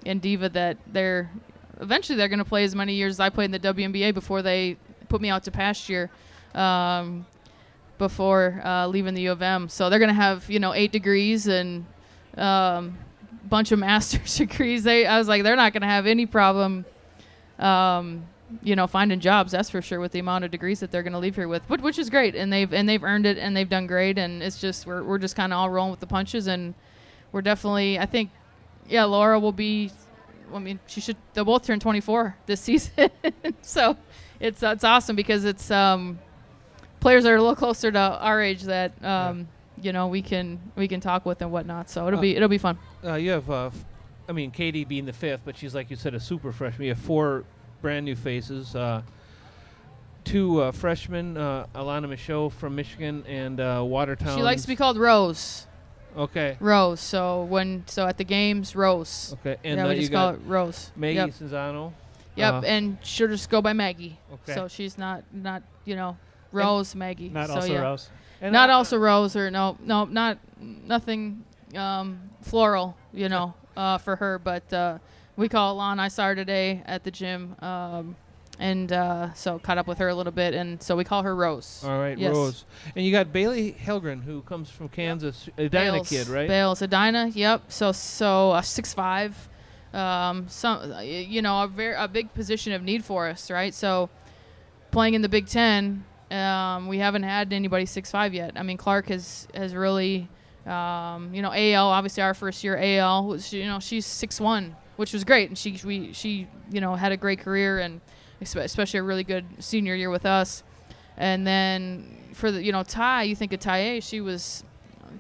and 0.06 0.22
Diva, 0.22 0.50
that 0.50 0.78
they're 0.88 1.32
eventually 1.80 2.18
they're 2.18 2.28
going 2.28 2.40
to 2.40 2.46
play 2.46 2.66
as 2.66 2.76
many 2.76 2.94
years 2.94 3.16
as 3.16 3.20
I 3.22 3.30
played 3.30 3.46
in 3.46 3.52
the 3.52 3.60
WNBA 3.60 4.14
before 4.14 4.42
they 4.42 4.78
put 5.10 5.22
me 5.22 5.30
out 5.30 5.44
to 5.44 5.52
pasture. 5.52 6.10
Um, 6.54 7.26
before 7.98 8.62
uh, 8.64 8.88
leaving 8.88 9.14
the 9.14 9.24
U 9.24 9.32
of 9.34 9.42
M, 9.42 9.68
so 9.68 9.90
they're 9.90 10.00
gonna 10.00 10.14
have 10.14 10.50
you 10.50 10.60
know 10.60 10.74
eight 10.74 10.94
degrees 10.94 11.48
and 11.48 11.86
um, 12.38 12.98
bunch 13.50 13.74
of 13.74 13.80
master's 13.88 14.38
degrees. 14.38 14.84
They, 14.84 15.06
I 15.06 15.18
was 15.18 15.28
like, 15.28 15.44
they're 15.44 15.58
not 15.58 15.74
gonna 15.74 15.86
have 15.86 16.08
any 16.08 16.26
problem 16.26 16.86
um, 17.60 18.26
you 18.64 18.76
know, 18.76 18.88
finding 18.88 19.20
jobs. 19.20 19.52
That's 19.52 19.70
for 19.70 19.82
sure 19.82 20.00
with 20.00 20.12
the 20.12 20.20
amount 20.20 20.44
of 20.44 20.52
degrees 20.52 20.80
that 20.80 20.92
they're 20.92 21.04
going 21.04 21.14
to 21.14 21.20
leave 21.20 21.36
here 21.36 21.48
with, 21.48 21.68
but 21.68 21.82
which 21.82 22.00
is 22.00 22.10
great, 22.10 22.36
and 22.36 22.52
they've 22.52 22.72
and 22.74 22.88
they've 22.90 23.04
earned 23.04 23.26
it, 23.26 23.38
and 23.38 23.56
they've 23.56 23.70
done 23.70 23.86
great, 23.86 24.18
and 24.18 24.42
it's 24.42 24.60
just 24.60 24.88
we're 24.88 25.04
we're 25.04 25.20
just 25.20 25.36
kind 25.36 25.54
of 25.54 25.60
all 25.60 25.70
rolling 25.70 25.92
with 25.92 26.00
the 26.00 26.08
punches, 26.08 26.48
and 26.48 26.74
we're 27.32 27.42
definitely, 27.42 28.00
I 28.00 28.06
think, 28.06 28.32
yeah, 28.88 29.04
Laura 29.04 29.40
will 29.40 29.52
be. 29.52 29.92
I 30.52 30.58
mean, 30.58 30.80
she 30.88 31.00
should. 31.00 31.18
They'll 31.34 31.46
both 31.46 31.64
turn 31.64 31.80
24 31.80 32.36
this 32.48 32.62
season, 32.62 33.12
so 33.62 33.96
it's 34.40 34.62
it's 34.64 34.84
awesome 34.84 35.16
because 35.16 35.46
it's 35.46 35.70
um, 35.72 36.20
players 37.00 37.24
that 37.24 37.32
are 37.32 37.36
a 37.36 37.42
little 37.42 37.56
closer 37.56 37.92
to 37.92 38.00
our 38.00 38.42
age 38.42 38.64
that 38.64 38.92
um, 39.04 39.48
you 39.82 39.92
know 39.94 40.08
we 40.08 40.22
can 40.22 40.60
we 40.76 40.88
can 40.88 41.00
talk 41.02 41.26
with 41.26 41.42
and 41.42 41.52
whatnot. 41.52 41.90
So 41.90 42.08
it'll 42.08 42.20
Uh, 42.20 42.22
be 42.22 42.36
it'll 42.36 42.50
be 42.50 42.58
fun. 42.58 42.78
Uh, 43.04 43.14
you 43.16 43.32
have, 43.32 43.50
uh, 43.50 43.68
f- 43.68 43.86
I 44.28 44.32
mean, 44.34 44.52
Katie 44.52 44.86
being 44.86 45.06
the 45.06 45.14
fifth, 45.14 45.42
but 45.46 45.58
she's 45.58 45.74
like 45.76 45.90
you 45.90 45.96
said, 45.96 46.14
a 46.14 46.20
super 46.20 46.52
freshman. 46.52 46.84
You 46.88 46.94
have 46.94 47.04
four 47.04 47.44
brand 47.82 48.06
new 48.06 48.16
faces. 48.16 48.76
Uh, 48.76 49.02
two 50.26 50.62
uh, 50.62 50.72
freshmen, 50.72 51.38
uh, 51.38 51.66
Alanna 51.74 52.08
Micheaux 52.08 52.52
from 52.52 52.76
Michigan 52.76 53.24
and 53.28 53.60
uh, 53.60 53.82
Watertown. 53.86 54.38
She 54.38 54.44
likes 54.44 54.62
to 54.64 54.68
be 54.68 54.76
called 54.76 54.98
Rose. 54.98 55.66
Okay. 56.18 56.58
Rose. 56.60 57.00
So 57.00 57.44
when 57.44 57.84
so 57.88 58.06
at 58.06 58.18
the 58.18 58.24
games, 58.24 58.76
Rose. 58.76 59.36
Okay. 59.40 59.58
And 59.64 59.78
yeah, 59.78 59.88
we 59.88 59.94
you 59.96 60.00
just 60.02 60.12
call 60.12 60.30
it 60.34 60.40
Rose. 60.46 60.92
Maggie 60.96 61.16
Yep. 61.16 61.30
Czinano. 61.30 61.94
Yep. 62.40 62.54
Uh, 62.54 62.66
and 62.66 62.98
she'll 63.04 63.28
just 63.28 63.50
go 63.50 63.62
by 63.62 63.74
Maggie. 63.74 64.18
okay. 64.34 64.54
So 64.56 64.68
she's 64.68 64.98
not 64.98 65.24
not 65.32 65.64
you 65.86 65.96
know 65.96 66.18
Rose 66.52 66.96
Maggie. 66.96 67.30
Not 67.30 67.48
so 67.48 67.56
also 67.56 67.74
yeah. 67.74 67.82
Rose. 67.82 68.10
And 68.42 68.54
Not 68.54 68.70
I- 68.70 68.74
also 68.74 68.98
Rose 68.98 69.36
or 69.36 69.52
no 69.52 69.78
no 69.84 70.06
not 70.06 70.38
nothing 70.60 71.44
um, 71.76 72.20
floral. 72.42 72.96
You 73.14 73.30
know 73.30 73.54
uh, 73.78 73.98
for 73.98 74.16
her, 74.16 74.40
but 74.40 74.72
uh, 74.74 74.98
we 75.36 75.50
call 75.50 75.72
it 75.72 75.76
Lon. 75.76 76.00
I 76.00 76.08
saw 76.10 76.26
her 76.28 76.36
today 76.36 76.82
at 76.86 77.04
the 77.04 77.12
gym. 77.12 77.56
Um, 77.62 78.16
and 78.62 78.92
uh, 78.92 79.34
so 79.36 79.58
caught 79.58 79.78
up 79.78 79.88
with 79.88 80.00
her 80.00 80.10
a 80.10 80.14
little 80.16 80.34
bit, 80.34 80.54
and 80.54 80.84
so 80.84 80.98
we 80.98 81.06
call 81.06 81.24
her 81.24 81.34
Rose. 81.34 81.82
All 81.86 81.98
right, 81.98 82.18
Yes. 82.18 82.36
Rose. 82.36 82.66
And 82.94 83.06
you 83.06 83.12
got 83.14 83.32
Bailey 83.32 83.72
Helgren, 83.72 84.22
who 84.22 84.42
comes 84.42 84.70
from 84.70 84.90
Kansas, 84.90 85.48
a 85.58 85.70
Dinah 85.70 85.92
Bales. 85.94 86.10
kid, 86.10 86.28
right? 86.28 86.46
Bales, 86.46 86.82
Edina. 86.82 87.30
Yep. 87.34 87.72
So 87.72 87.94
so 87.94 88.52
uh, 88.52 88.62
six 88.62 88.94
five. 88.94 89.48
Um, 89.94 90.48
some 90.50 90.94
you 91.02 91.42
know 91.42 91.64
a 91.64 91.68
very 91.68 91.96
a 91.96 92.08
big 92.08 92.34
position 92.34 92.74
of 92.74 92.84
need 92.84 93.04
for 93.04 93.28
us, 93.28 93.50
right? 93.50 93.74
So 93.74 94.10
playing 94.92 95.16
in 95.16 95.22
the 95.22 95.30
Big 95.30 95.48
Ten, 95.48 96.04
um, 96.30 96.88
we 96.88 97.00
haven't 97.00 97.24
had 97.24 97.52
anybody 97.54 97.86
six 97.86 98.12
five 98.12 98.34
yet. 98.34 98.54
I 98.56 98.64
mean 98.64 98.78
Clark 98.78 99.08
has 99.10 99.48
has 99.54 99.74
really. 99.74 100.28
Um, 100.66 101.34
you 101.34 101.42
know, 101.42 101.52
AL 101.52 101.88
obviously 101.88 102.22
our 102.22 102.36
first 102.36 102.64
year 102.64 102.78
AL 102.78 103.26
was 103.26 103.52
you 103.52 103.66
know 103.66 103.80
she's 103.80 104.06
six 104.06 104.40
one, 104.40 104.76
which 104.98 105.14
was 105.14 105.24
great, 105.24 105.50
and 105.50 105.58
she 105.58 105.80
we 105.84 106.14
she 106.14 106.48
you 106.70 106.82
know 106.82 106.94
had 106.96 107.12
a 107.12 107.18
great 107.18 107.40
career 107.40 107.80
and 107.80 108.02
especially 108.42 109.00
a 109.00 109.04
really 109.04 109.24
good 109.24 109.46
senior 109.60 109.96
year 109.96 110.12
with 110.12 110.26
us. 110.26 110.64
And 111.18 111.48
then 111.48 112.18
for 112.34 112.52
the 112.52 112.62
you 112.64 112.72
know 112.72 112.84
Ty, 112.84 113.24
you 113.24 113.36
think 113.36 113.52
of 113.54 113.62
Ty, 113.62 113.78
A, 113.78 114.02
she 114.02 114.22
was 114.22 114.64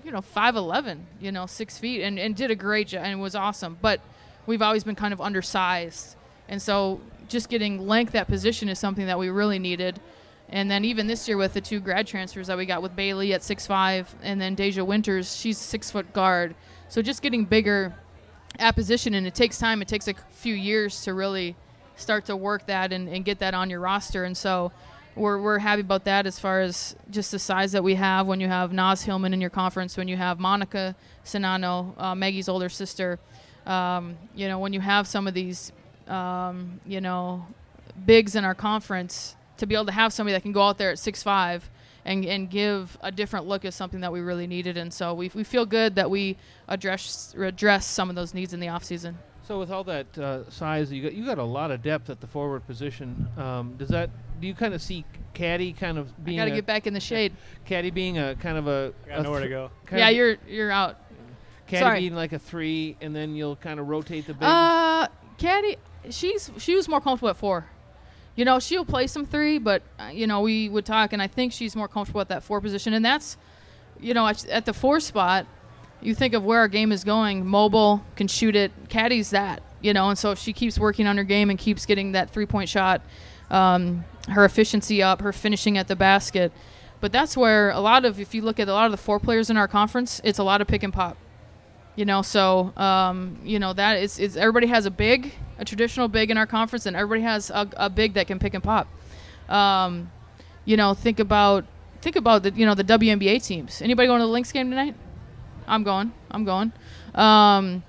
you 0.03 0.11
know, 0.11 0.21
five 0.21 0.55
eleven, 0.55 1.05
you 1.19 1.31
know, 1.31 1.45
six 1.45 1.77
feet, 1.77 2.01
and, 2.01 2.19
and 2.19 2.35
did 2.35 2.51
a 2.51 2.55
great 2.55 2.89
job 2.89 3.03
and 3.03 3.21
was 3.21 3.35
awesome. 3.35 3.77
But 3.81 4.01
we've 4.45 4.61
always 4.61 4.83
been 4.83 4.95
kind 4.95 5.13
of 5.13 5.21
undersized, 5.21 6.15
and 6.47 6.61
so 6.61 6.99
just 7.27 7.49
getting 7.49 7.87
length 7.87 8.15
at 8.15 8.27
position 8.27 8.69
is 8.69 8.79
something 8.79 9.05
that 9.05 9.19
we 9.19 9.29
really 9.29 9.59
needed. 9.59 9.99
And 10.51 10.69
then 10.69 10.83
even 10.83 11.05
this 11.05 11.27
year 11.27 11.37
with 11.37 11.53
the 11.53 11.61
two 11.61 11.79
grad 11.79 12.07
transfers 12.07 12.47
that 12.47 12.57
we 12.57 12.65
got 12.65 12.81
with 12.81 12.95
Bailey 12.95 13.33
at 13.35 13.43
six 13.43 13.67
five, 13.67 14.13
and 14.23 14.41
then 14.41 14.55
Deja 14.55 14.83
Winters, 14.83 15.35
she's 15.35 15.59
six 15.59 15.91
foot 15.91 16.11
guard. 16.11 16.55
So 16.87 17.03
just 17.03 17.21
getting 17.21 17.45
bigger 17.45 17.93
at 18.57 18.73
position, 18.75 19.13
and 19.13 19.27
it 19.27 19.35
takes 19.35 19.59
time. 19.59 19.81
It 19.83 19.87
takes 19.87 20.07
a 20.07 20.15
few 20.31 20.55
years 20.55 21.03
to 21.03 21.13
really 21.13 21.55
start 21.95 22.25
to 22.25 22.35
work 22.35 22.65
that 22.65 22.91
and, 22.91 23.07
and 23.07 23.23
get 23.23 23.37
that 23.39 23.53
on 23.53 23.69
your 23.69 23.79
roster. 23.79 24.23
And 24.23 24.35
so 24.35 24.71
we're, 25.15 25.39
we're 25.39 25.59
happy 25.59 25.81
about 25.81 26.05
that 26.05 26.25
as 26.25 26.39
far 26.39 26.61
as 26.61 26.95
just 27.11 27.31
the 27.31 27.39
size 27.39 27.71
that 27.73 27.83
we 27.83 27.95
have 27.95 28.25
when 28.25 28.39
you 28.39 28.47
have 28.47 28.73
Naz 28.73 29.03
Hillmon 29.03 29.33
in 29.33 29.41
your 29.41 29.49
conference, 29.49 29.97
when 29.97 30.07
you 30.07 30.17
have 30.17 30.39
Monika 30.39 30.95
Czinano, 31.25 31.93
uh, 32.01 32.15
Maggie's 32.15 32.49
older 32.49 32.69
sister. 32.69 33.19
Um, 33.69 34.17
you 34.35 34.47
know, 34.47 34.59
when 34.59 34.73
you 34.73 34.81
have 34.81 35.07
some 35.07 35.27
of 35.27 35.33
these, 35.33 35.71
um, 36.07 36.79
you 36.85 37.01
know, 37.01 37.45
bigs 38.05 38.35
in 38.35 38.43
our 38.43 38.55
conference, 38.55 39.35
to 39.57 39.67
be 39.67 39.75
able 39.75 39.85
to 39.85 39.91
have 39.91 40.11
somebody 40.11 40.33
that 40.33 40.41
can 40.41 40.51
go 40.51 40.63
out 40.63 40.77
there 40.77 40.91
at 40.91 40.99
six 40.99 41.21
five 41.21 41.69
and, 42.05 42.25
and 42.25 42.49
give 42.49 42.97
a 43.01 43.11
different 43.11 43.45
look 43.45 43.65
is 43.65 43.75
something 43.75 44.01
that 44.01 44.11
we 44.11 44.21
really 44.21 44.47
needed. 44.47 44.77
And 44.77 44.91
so 44.91 45.13
we, 45.13 45.29
we 45.35 45.43
feel 45.43 45.65
good 45.65 45.95
that 45.95 46.09
we 46.09 46.37
address 46.67 47.35
address 47.37 47.85
some 47.85 48.09
of 48.09 48.15
those 48.15 48.33
needs 48.33 48.53
in 48.53 48.59
the 48.59 48.67
offseason. 48.67 49.15
So 49.43 49.59
with 49.59 49.71
all 49.71 49.83
that 49.85 50.17
uh, 50.17 50.49
size, 50.49 50.91
you 50.91 51.03
got 51.03 51.13
you 51.13 51.25
got 51.25 51.37
a 51.37 51.43
lot 51.43 51.71
of 51.71 51.81
depth 51.81 52.09
at 52.09 52.21
the 52.21 52.27
forward 52.27 52.65
position. 52.65 53.27
Um, 53.37 53.75
does 53.77 53.89
that 53.89 54.09
do 54.39 54.47
you 54.47 54.53
kind 54.53 54.73
of 54.73 54.81
see 54.81 55.05
Kadi 55.33 55.73
kind 55.73 55.97
of 55.97 56.07
being? 56.23 56.39
I 56.39 56.43
being 56.43 56.49
got 56.49 56.55
to 56.55 56.57
get 56.61 56.65
back 56.65 56.87
in 56.87 56.93
the 56.93 56.99
shade. 56.99 57.33
Kadi 57.67 57.89
being 57.89 58.17
a 58.17 58.35
kind 58.35 58.57
of 58.57 58.67
a, 58.67 58.93
I 59.05 59.09
got 59.09 59.19
a 59.19 59.23
nowhere 59.23 59.41
to 59.41 59.49
go. 59.49 59.71
Yeah, 59.91 60.09
you're 60.09 60.37
you're 60.47 60.71
out. 60.71 60.97
Kadi 61.69 61.79
sorry. 61.79 61.99
being 61.99 62.15
like 62.15 62.33
a 62.33 62.39
three, 62.39 62.97
and 62.99 63.15
then 63.15 63.35
you'll 63.35 63.55
kind 63.55 63.79
of 63.79 63.87
rotate 63.87 64.25
the 64.25 64.33
big. 64.33 64.43
Uh, 64.43 65.07
Kadi, 65.39 65.77
she's 66.09 66.49
she 66.57 66.75
was 66.75 66.87
more 66.87 66.99
comfortable 66.99 67.29
at 67.29 67.37
four. 67.37 67.65
You 68.35 68.45
know, 68.45 68.59
she'll 68.59 68.85
play 68.85 69.07
some 69.07 69.25
three, 69.25 69.59
but 69.59 69.83
uh, 69.99 70.09
you 70.11 70.25
know, 70.25 70.41
we 70.41 70.69
would 70.69 70.85
talk, 70.85 71.13
and 71.13 71.21
I 71.21 71.27
think 71.27 71.53
she's 71.53 71.75
more 71.75 71.87
comfortable 71.87 72.21
at 72.21 72.29
that 72.29 72.43
four 72.43 72.61
position, 72.61 72.93
and 72.93 73.03
that's, 73.03 73.37
you 73.99 74.13
know, 74.13 74.25
at, 74.27 74.45
at 74.47 74.65
the 74.65 74.73
four 74.73 74.99
spot. 74.99 75.45
You 76.01 76.15
think 76.15 76.33
of 76.33 76.45
where 76.45 76.59
our 76.59 76.69
game 76.69 76.93
is 76.93 77.03
going, 77.03 77.45
mobile, 77.45 78.03
can 78.15 78.29
shoot 78.29 78.55
it. 78.55 78.71
Kadi's 78.87 79.31
that, 79.31 79.61
you 79.81 79.93
know, 79.93 80.09
and 80.09 80.17
so 80.17 80.31
if 80.31 80.39
she 80.39 80.53
keeps 80.53 80.79
working 80.79 81.05
on 81.05 81.17
her 81.17 81.25
game 81.25 81.49
and 81.49 81.59
keeps 81.59 81.85
getting 81.85 82.13
that 82.13 82.29
three 82.29 82.45
point 82.45 82.69
shot, 82.69 83.01
um, 83.51 84.05
her 84.29 84.45
efficiency 84.45 85.03
up, 85.03 85.21
her 85.21 85.33
finishing 85.33 85.77
at 85.77 85.89
the 85.89 85.97
basket. 85.97 86.53
But 87.01 87.11
that's 87.11 87.35
where 87.35 87.71
a 87.71 87.79
lot 87.79 88.05
of, 88.05 88.19
if 88.19 88.33
you 88.33 88.41
look 88.41 88.59
at 88.59 88.67
a 88.69 88.73
lot 88.73 88.85
of 88.85 88.91
the 88.91 88.97
four 88.97 89.19
players 89.19 89.49
in 89.49 89.57
our 89.57 89.67
conference, 89.67 90.21
it's 90.23 90.39
a 90.39 90.43
lot 90.43 90.61
of 90.61 90.67
pick 90.67 90.83
and 90.83 90.93
pop. 90.93 91.17
You 91.99 92.05
know, 92.05 92.21
so 92.21 92.71
um, 92.77 93.37
you 93.43 93.59
know 93.59 93.73
that 93.73 93.97
is, 93.97 94.19
is 94.19 94.37
everybody 94.37 94.67
has 94.67 94.85
a 94.85 94.89
big, 94.89 95.33
a 95.57 95.65
traditional 95.65 96.07
big 96.07 96.31
in 96.31 96.37
our 96.37 96.47
conference, 96.47 96.85
and 96.85 96.95
everybody 96.95 97.23
has 97.23 97.49
a, 97.49 97.67
a 97.75 97.89
big 97.89 98.13
that 98.13 98.25
can 98.25 98.39
pick 98.39 98.53
and 98.53 98.63
pop. 98.63 98.87
Um, 99.49 100.09
you 100.63 100.77
know, 100.77 100.93
think 100.93 101.19
about 101.19 101.65
think 101.99 102.15
about 102.15 102.43
the 102.43 102.51
you 102.51 102.65
know 102.65 102.73
the 102.73 102.85
WNBA 102.85 103.45
teams. 103.45 103.81
Anybody 103.81 104.07
going 104.07 104.21
to 104.21 104.25
the 104.27 104.31
Lynx 104.31 104.49
game 104.53 104.69
tonight? 104.69 104.95
I'm 105.67 105.83
going. 105.83 106.13
I'm 106.31 106.45
going. 106.45 106.71
Um, 107.15 107.83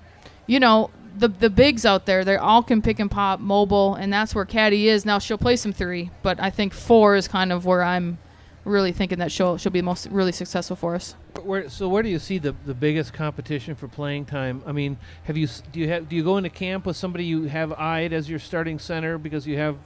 you 0.49 0.59
know 0.59 0.91
the 1.17 1.29
the 1.29 1.49
bigs 1.49 1.87
out 1.87 2.07
there, 2.07 2.25
they 2.25 2.35
all 2.35 2.65
can 2.65 2.83
pick 2.83 2.99
and 2.99 3.13
pop, 3.13 3.39
mobile, 3.39 3.95
and 3.95 4.13
that's 4.13 4.35
where 4.35 4.45
Kadi 4.45 4.89
is. 4.89 5.07
Now 5.07 5.21
she'll 5.21 5.39
play 5.39 5.55
some 5.55 5.73
three, 5.73 6.11
but 6.25 6.41
I 6.41 6.51
think 6.51 6.75
four 6.75 7.15
is 7.15 7.29
kind 7.29 7.53
of 7.53 7.65
where 7.65 7.85
I'm 7.85 8.19
really 8.65 8.93
thinking 8.93 9.19
that 9.19 9.33
she'll 9.33 9.57
she'll 9.57 9.73
be 9.73 9.83
most 9.83 10.07
really 10.11 10.33
successful 10.33 10.77
for 10.77 10.95
us. 10.95 11.15
Where, 11.43 11.69
so 11.71 11.89
where 11.89 12.03
do 12.03 12.09
you 12.09 12.19
see 12.19 12.39
the, 12.39 12.55
the 12.67 12.75
biggest 12.75 13.13
competition 13.13 13.75
for 13.75 13.89
playing 13.89 14.27
time? 14.27 14.63
I 14.67 14.73
mean, 14.73 14.99
have 15.25 15.37
you 15.37 15.49
do 15.73 15.81
you 15.81 15.89
have 15.89 16.09
do 16.09 16.17
you 16.17 16.23
go 16.25 16.37
into 16.37 16.51
camp 16.51 16.87
with 16.87 16.97
somebody 16.97 17.25
you 17.25 17.45
have 17.45 17.73
eyed 17.73 18.13
as 18.13 18.29
your 18.29 18.39
starting 18.39 18.79
center 18.79 19.17
because 19.19 19.47
you 19.47 19.57
have 19.57 19.77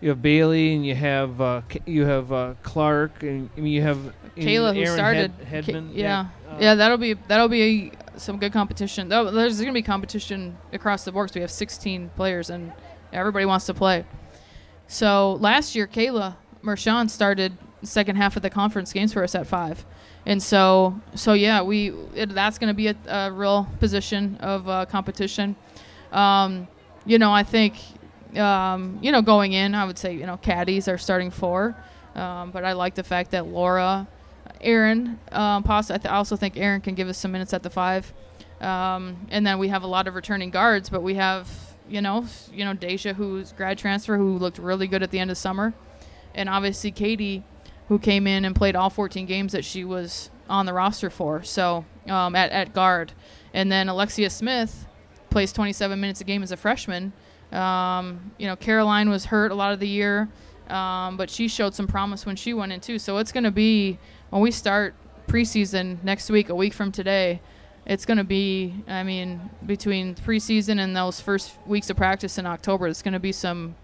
you 0.00 0.08
have 0.10 0.20
Bailey 0.20 0.74
and 0.74 0.84
you 0.84 0.94
have 0.94 1.40
uh, 1.40 1.62
you 1.86 2.04
have 2.04 2.32
uh, 2.32 2.54
Clark 2.62 3.22
and 3.22 3.48
I 3.56 3.60
mean 3.60 3.72
you 3.72 3.82
have 3.82 3.98
Kayla, 4.36 4.74
who 4.74 4.80
Aaron 4.82 4.92
started, 4.94 5.30
Head, 5.46 5.64
Headman. 5.66 5.90
yeah, 5.94 6.26
Uh, 6.48 6.56
yeah, 6.60 6.74
that'll 6.74 6.96
be 6.98 7.14
that'll 7.28 7.48
be 7.48 7.92
some 8.16 8.38
good 8.38 8.52
competition. 8.52 9.08
Though 9.08 9.30
there's 9.30 9.56
going 9.56 9.68
to 9.68 9.72
be 9.72 9.82
competition 9.82 10.56
across 10.72 11.04
the 11.04 11.12
board. 11.12 11.28
'cause 11.28 11.34
we 11.36 11.40
have 11.40 11.50
16 11.50 12.10
players 12.16 12.50
and 12.50 12.72
everybody 13.12 13.46
wants 13.46 13.64
to 13.66 13.74
play. 13.74 14.04
So 14.86 15.34
last 15.34 15.74
year, 15.74 15.86
Kayla 15.86 16.36
Mershon 16.62 17.08
started 17.08 17.56
second 17.82 18.16
half 18.16 18.36
of 18.36 18.42
the 18.42 18.50
conference 18.50 18.92
games 18.92 19.12
for 19.12 19.22
us 19.22 19.34
at 19.34 19.46
five, 19.46 19.84
and 20.26 20.42
so 20.42 21.00
so 21.14 21.32
yeah, 21.32 21.62
we 21.62 21.92
it, 22.14 22.34
that's 22.34 22.58
going 22.58 22.68
to 22.68 22.74
be 22.74 22.88
a, 22.88 22.96
a 23.06 23.32
real 23.32 23.66
position 23.80 24.36
of 24.40 24.68
uh, 24.68 24.86
competition. 24.86 25.56
Um, 26.12 26.68
you 27.04 27.18
know, 27.18 27.32
I 27.32 27.42
think 27.42 27.76
um, 28.36 28.98
you 29.02 29.12
know 29.12 29.22
going 29.22 29.52
in, 29.52 29.74
I 29.74 29.84
would 29.84 29.98
say 29.98 30.14
you 30.14 30.26
know 30.26 30.36
caddies 30.36 30.88
are 30.88 30.98
starting 30.98 31.30
four, 31.30 31.76
um, 32.14 32.50
but 32.50 32.64
I 32.64 32.72
like 32.72 32.94
the 32.94 33.04
fact 33.04 33.30
that 33.32 33.46
Laura. 33.46 34.06
Aaron, 34.60 35.18
um, 35.32 35.64
I, 35.66 35.82
th- 35.82 36.04
I 36.04 36.16
also 36.16 36.36
think 36.36 36.56
Aaron 36.56 36.80
can 36.80 36.94
give 36.94 37.08
us 37.08 37.18
some 37.18 37.32
minutes 37.32 37.52
at 37.52 37.64
the 37.64 37.70
five, 37.70 38.12
um, 38.60 39.26
and 39.28 39.44
then 39.44 39.58
we 39.58 39.68
have 39.68 39.82
a 39.82 39.88
lot 39.88 40.06
of 40.06 40.14
returning 40.14 40.50
guards. 40.50 40.88
But 40.88 41.02
we 41.02 41.14
have, 41.14 41.50
you 41.88 42.00
know, 42.00 42.26
you 42.52 42.64
know, 42.64 42.72
Deja, 42.72 43.14
who's 43.14 43.50
grad 43.52 43.76
transfer, 43.76 44.16
who 44.16 44.38
looked 44.38 44.58
really 44.58 44.86
good 44.86 45.02
at 45.02 45.10
the 45.10 45.18
end 45.18 45.32
of 45.32 45.36
summer, 45.38 45.74
and 46.34 46.48
obviously 46.48 46.92
Katie, 46.92 47.42
who 47.92 47.98
came 47.98 48.26
in 48.26 48.46
and 48.46 48.56
played 48.56 48.74
all 48.74 48.88
14 48.88 49.26
games 49.26 49.52
that 49.52 49.66
she 49.66 49.84
was 49.84 50.30
on 50.48 50.64
the 50.64 50.72
roster 50.72 51.10
for. 51.10 51.42
So 51.42 51.84
um, 52.08 52.34
at 52.34 52.50
at 52.50 52.72
guard, 52.72 53.12
and 53.52 53.70
then 53.70 53.90
Alexia 53.90 54.30
Smith 54.30 54.86
plays 55.28 55.52
27 55.52 56.00
minutes 56.00 56.22
a 56.22 56.24
game 56.24 56.42
as 56.42 56.52
a 56.52 56.56
freshman. 56.56 57.12
Um, 57.52 58.32
you 58.38 58.46
know, 58.46 58.56
Caroline 58.56 59.10
was 59.10 59.26
hurt 59.26 59.52
a 59.52 59.54
lot 59.54 59.74
of 59.74 59.78
the 59.78 59.86
year, 59.86 60.30
um, 60.70 61.18
but 61.18 61.28
she 61.28 61.48
showed 61.48 61.74
some 61.74 61.86
promise 61.86 62.24
when 62.24 62.34
she 62.34 62.54
went 62.54 62.72
in 62.72 62.80
too. 62.80 62.98
So 62.98 63.18
it's 63.18 63.30
going 63.30 63.44
to 63.44 63.50
be 63.50 63.98
when 64.30 64.40
we 64.40 64.52
start 64.52 64.94
preseason 65.26 66.02
next 66.02 66.30
week, 66.30 66.48
a 66.48 66.54
week 66.54 66.72
from 66.72 66.92
today. 66.92 67.42
It's 67.84 68.06
going 68.06 68.16
to 68.16 68.24
be, 68.24 68.72
I 68.88 69.02
mean, 69.02 69.50
between 69.66 70.14
preseason 70.14 70.82
and 70.82 70.96
those 70.96 71.20
first 71.20 71.52
weeks 71.66 71.90
of 71.90 71.98
practice 71.98 72.38
in 72.38 72.46
October, 72.46 72.86
it's 72.86 73.02
going 73.02 73.12
to 73.12 73.20
be 73.20 73.32
some 73.32 73.74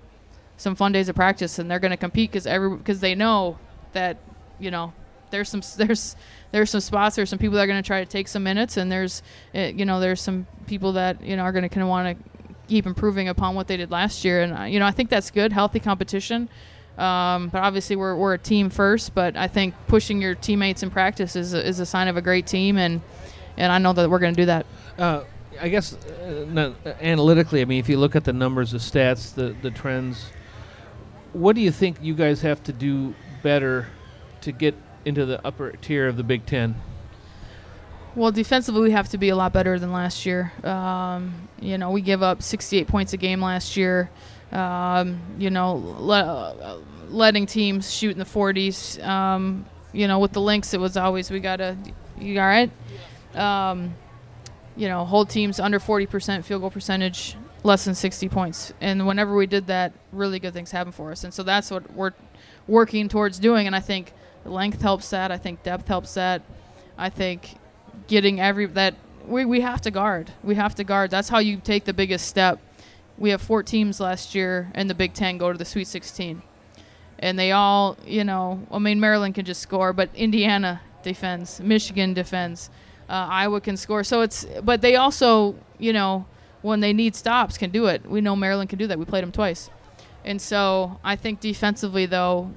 some 0.56 0.74
fun 0.74 0.92
days 0.92 1.10
of 1.10 1.14
practice, 1.14 1.58
and 1.58 1.70
they're 1.70 1.78
going 1.78 1.90
to 1.90 1.98
compete 1.98 2.30
because 2.30 2.46
every 2.46 2.74
because 2.74 3.00
they 3.00 3.14
know 3.14 3.58
that 3.92 4.18
you 4.58 4.70
know 4.70 4.92
there's 5.30 5.48
some 5.48 5.62
there's 5.76 6.16
there's 6.52 6.70
some 6.70 6.80
spots 6.80 7.16
there's 7.16 7.30
some 7.30 7.38
people 7.38 7.56
that 7.56 7.64
are 7.64 7.66
going 7.66 7.82
to 7.82 7.86
try 7.86 8.02
to 8.02 8.10
take 8.10 8.28
some 8.28 8.42
minutes 8.42 8.76
and 8.76 8.90
there's 8.90 9.22
uh, 9.54 9.60
you 9.60 9.84
know 9.84 10.00
there's 10.00 10.20
some 10.20 10.46
people 10.66 10.92
that 10.92 11.22
you 11.22 11.36
know 11.36 11.42
are 11.42 11.52
going 11.52 11.62
to 11.62 11.68
kind 11.68 11.82
of 11.82 11.88
want 11.88 12.18
to 12.18 12.24
keep 12.68 12.86
improving 12.86 13.28
upon 13.28 13.54
what 13.54 13.66
they 13.66 13.78
did 13.78 13.90
last 13.90 14.24
year. 14.24 14.42
And 14.42 14.56
uh, 14.56 14.62
you 14.62 14.78
know 14.78 14.86
I 14.86 14.90
think 14.90 15.10
that's 15.10 15.30
good 15.30 15.52
healthy 15.52 15.80
competition. 15.80 16.48
Um, 16.96 17.50
but 17.50 17.62
obviously 17.62 17.94
we're, 17.94 18.16
we're 18.16 18.34
a 18.34 18.38
team 18.38 18.70
first 18.70 19.14
but 19.14 19.36
I 19.36 19.46
think 19.46 19.72
pushing 19.86 20.20
your 20.20 20.34
teammates 20.34 20.82
in 20.82 20.90
practice 20.90 21.36
is 21.36 21.54
a, 21.54 21.64
is 21.64 21.78
a 21.78 21.86
sign 21.86 22.08
of 22.08 22.16
a 22.16 22.20
great 22.20 22.44
team 22.48 22.76
and 22.76 23.00
and 23.56 23.70
I 23.70 23.78
know 23.78 23.92
that 23.92 24.10
we're 24.10 24.18
going 24.18 24.34
to 24.34 24.42
do 24.42 24.46
that. 24.46 24.66
Uh, 24.98 25.22
I 25.60 25.68
guess 25.68 25.94
uh, 25.94 26.44
not, 26.48 26.74
uh, 26.84 26.94
analytically, 27.00 27.60
I 27.60 27.66
mean, 27.66 27.78
if 27.78 27.88
you 27.88 27.98
look 27.98 28.16
at 28.16 28.24
the 28.24 28.32
numbers, 28.32 28.72
the 28.72 28.78
stats, 28.78 29.34
the 29.34 29.54
the 29.62 29.70
trends, 29.70 30.30
what 31.32 31.54
do 31.54 31.62
you 31.62 31.70
think 31.70 31.98
you 32.00 32.14
guys 32.14 32.40
have 32.42 32.62
to 32.64 32.72
do 32.72 33.14
better 33.42 33.88
to 34.42 34.52
get 34.52 34.74
into 35.04 35.26
the 35.26 35.44
upper 35.46 35.72
tier 35.72 36.06
of 36.08 36.16
the 36.16 36.22
Big 36.22 36.46
Ten? 36.46 36.76
Well, 38.14 38.32
defensively, 38.32 38.80
we 38.82 38.90
have 38.90 39.08
to 39.10 39.18
be 39.18 39.28
a 39.28 39.36
lot 39.36 39.52
better 39.52 39.78
than 39.78 39.92
last 39.92 40.26
year. 40.26 40.52
Um, 40.64 41.48
you 41.60 41.78
know, 41.78 41.90
we 41.90 42.00
give 42.00 42.22
up 42.22 42.42
68 42.42 42.88
points 42.88 43.12
a 43.12 43.16
game 43.16 43.40
last 43.40 43.76
year. 43.76 44.10
Um, 44.50 45.20
you 45.38 45.50
know, 45.50 45.74
le- 45.74 46.20
uh, 46.20 46.78
letting 47.10 47.46
teams 47.46 47.92
shoot 47.92 48.12
in 48.12 48.18
the 48.18 48.24
40s. 48.24 49.04
Um, 49.06 49.66
you 49.92 50.08
know, 50.08 50.18
with 50.18 50.32
the 50.32 50.40
Lynx, 50.40 50.74
it 50.74 50.80
was 50.80 50.96
always 50.96 51.30
we 51.30 51.40
gotta, 51.40 51.76
you 52.18 52.40
all 52.40 52.46
right? 52.46 52.70
Um, 53.34 53.94
you 54.76 54.88
know, 54.88 55.04
hold 55.04 55.28
teams 55.28 55.60
under 55.60 55.78
40% 55.78 56.44
field 56.44 56.62
goal 56.62 56.70
percentage, 56.70 57.36
less 57.62 57.84
than 57.84 57.94
60 57.94 58.28
points. 58.28 58.72
And 58.80 59.06
whenever 59.06 59.34
we 59.34 59.46
did 59.46 59.66
that, 59.66 59.92
really 60.12 60.38
good 60.38 60.54
things 60.54 60.70
happen 60.70 60.92
for 60.92 61.10
us. 61.12 61.24
And 61.24 61.32
so 61.32 61.42
that's 61.42 61.70
what 61.70 61.92
we're 61.92 62.12
working 62.68 63.08
towards 63.08 63.38
doing. 63.38 63.66
And 63.66 63.74
I 63.74 63.80
think 63.80 64.12
length 64.44 64.80
helps 64.80 65.10
that. 65.10 65.32
I 65.32 65.38
think 65.38 65.62
depth 65.62 65.88
helps 65.88 66.14
that. 66.14 66.42
I 66.96 67.08
think 67.08 67.56
getting 68.06 68.40
every 68.40 68.66
that 68.66 68.94
we, 69.26 69.44
we 69.44 69.60
have 69.60 69.80
to 69.82 69.90
guard. 69.90 70.32
We 70.42 70.54
have 70.54 70.74
to 70.76 70.84
guard. 70.84 71.10
That's 71.10 71.28
how 71.28 71.38
you 71.38 71.56
take 71.56 71.84
the 71.84 71.92
biggest 71.92 72.26
step. 72.26 72.60
We 73.16 73.30
have 73.30 73.42
four 73.42 73.62
teams 73.62 74.00
last 74.00 74.34
year 74.34 74.70
in 74.74 74.86
the 74.86 74.94
Big 74.94 75.12
Ten 75.12 75.38
go 75.38 75.52
to 75.52 75.58
the 75.58 75.64
Sweet 75.64 75.86
16. 75.86 76.42
And 77.18 77.38
they 77.38 77.50
all, 77.50 77.96
you 78.06 78.22
know, 78.22 78.64
I 78.70 78.78
mean, 78.78 79.00
Maryland 79.00 79.34
can 79.34 79.44
just 79.44 79.60
score, 79.60 79.92
but 79.92 80.08
Indiana 80.14 80.80
defends, 81.02 81.60
Michigan 81.60 82.14
defends, 82.14 82.70
uh, 83.08 83.26
Iowa 83.28 83.60
can 83.60 83.76
score. 83.76 84.04
So 84.04 84.20
it's, 84.20 84.46
but 84.62 84.82
they 84.82 84.94
also, 84.94 85.56
you 85.78 85.92
know, 85.92 86.26
when 86.62 86.80
they 86.80 86.92
need 86.92 87.16
stops, 87.16 87.58
can 87.58 87.70
do 87.70 87.86
it. 87.86 88.08
We 88.08 88.20
know 88.20 88.36
Maryland 88.36 88.70
can 88.70 88.78
do 88.78 88.86
that. 88.86 88.98
We 88.98 89.04
played 89.04 89.22
them 89.22 89.32
twice. 89.32 89.70
And 90.24 90.40
so 90.40 90.98
I 91.02 91.16
think 91.16 91.40
defensively, 91.40 92.06
though, 92.06 92.50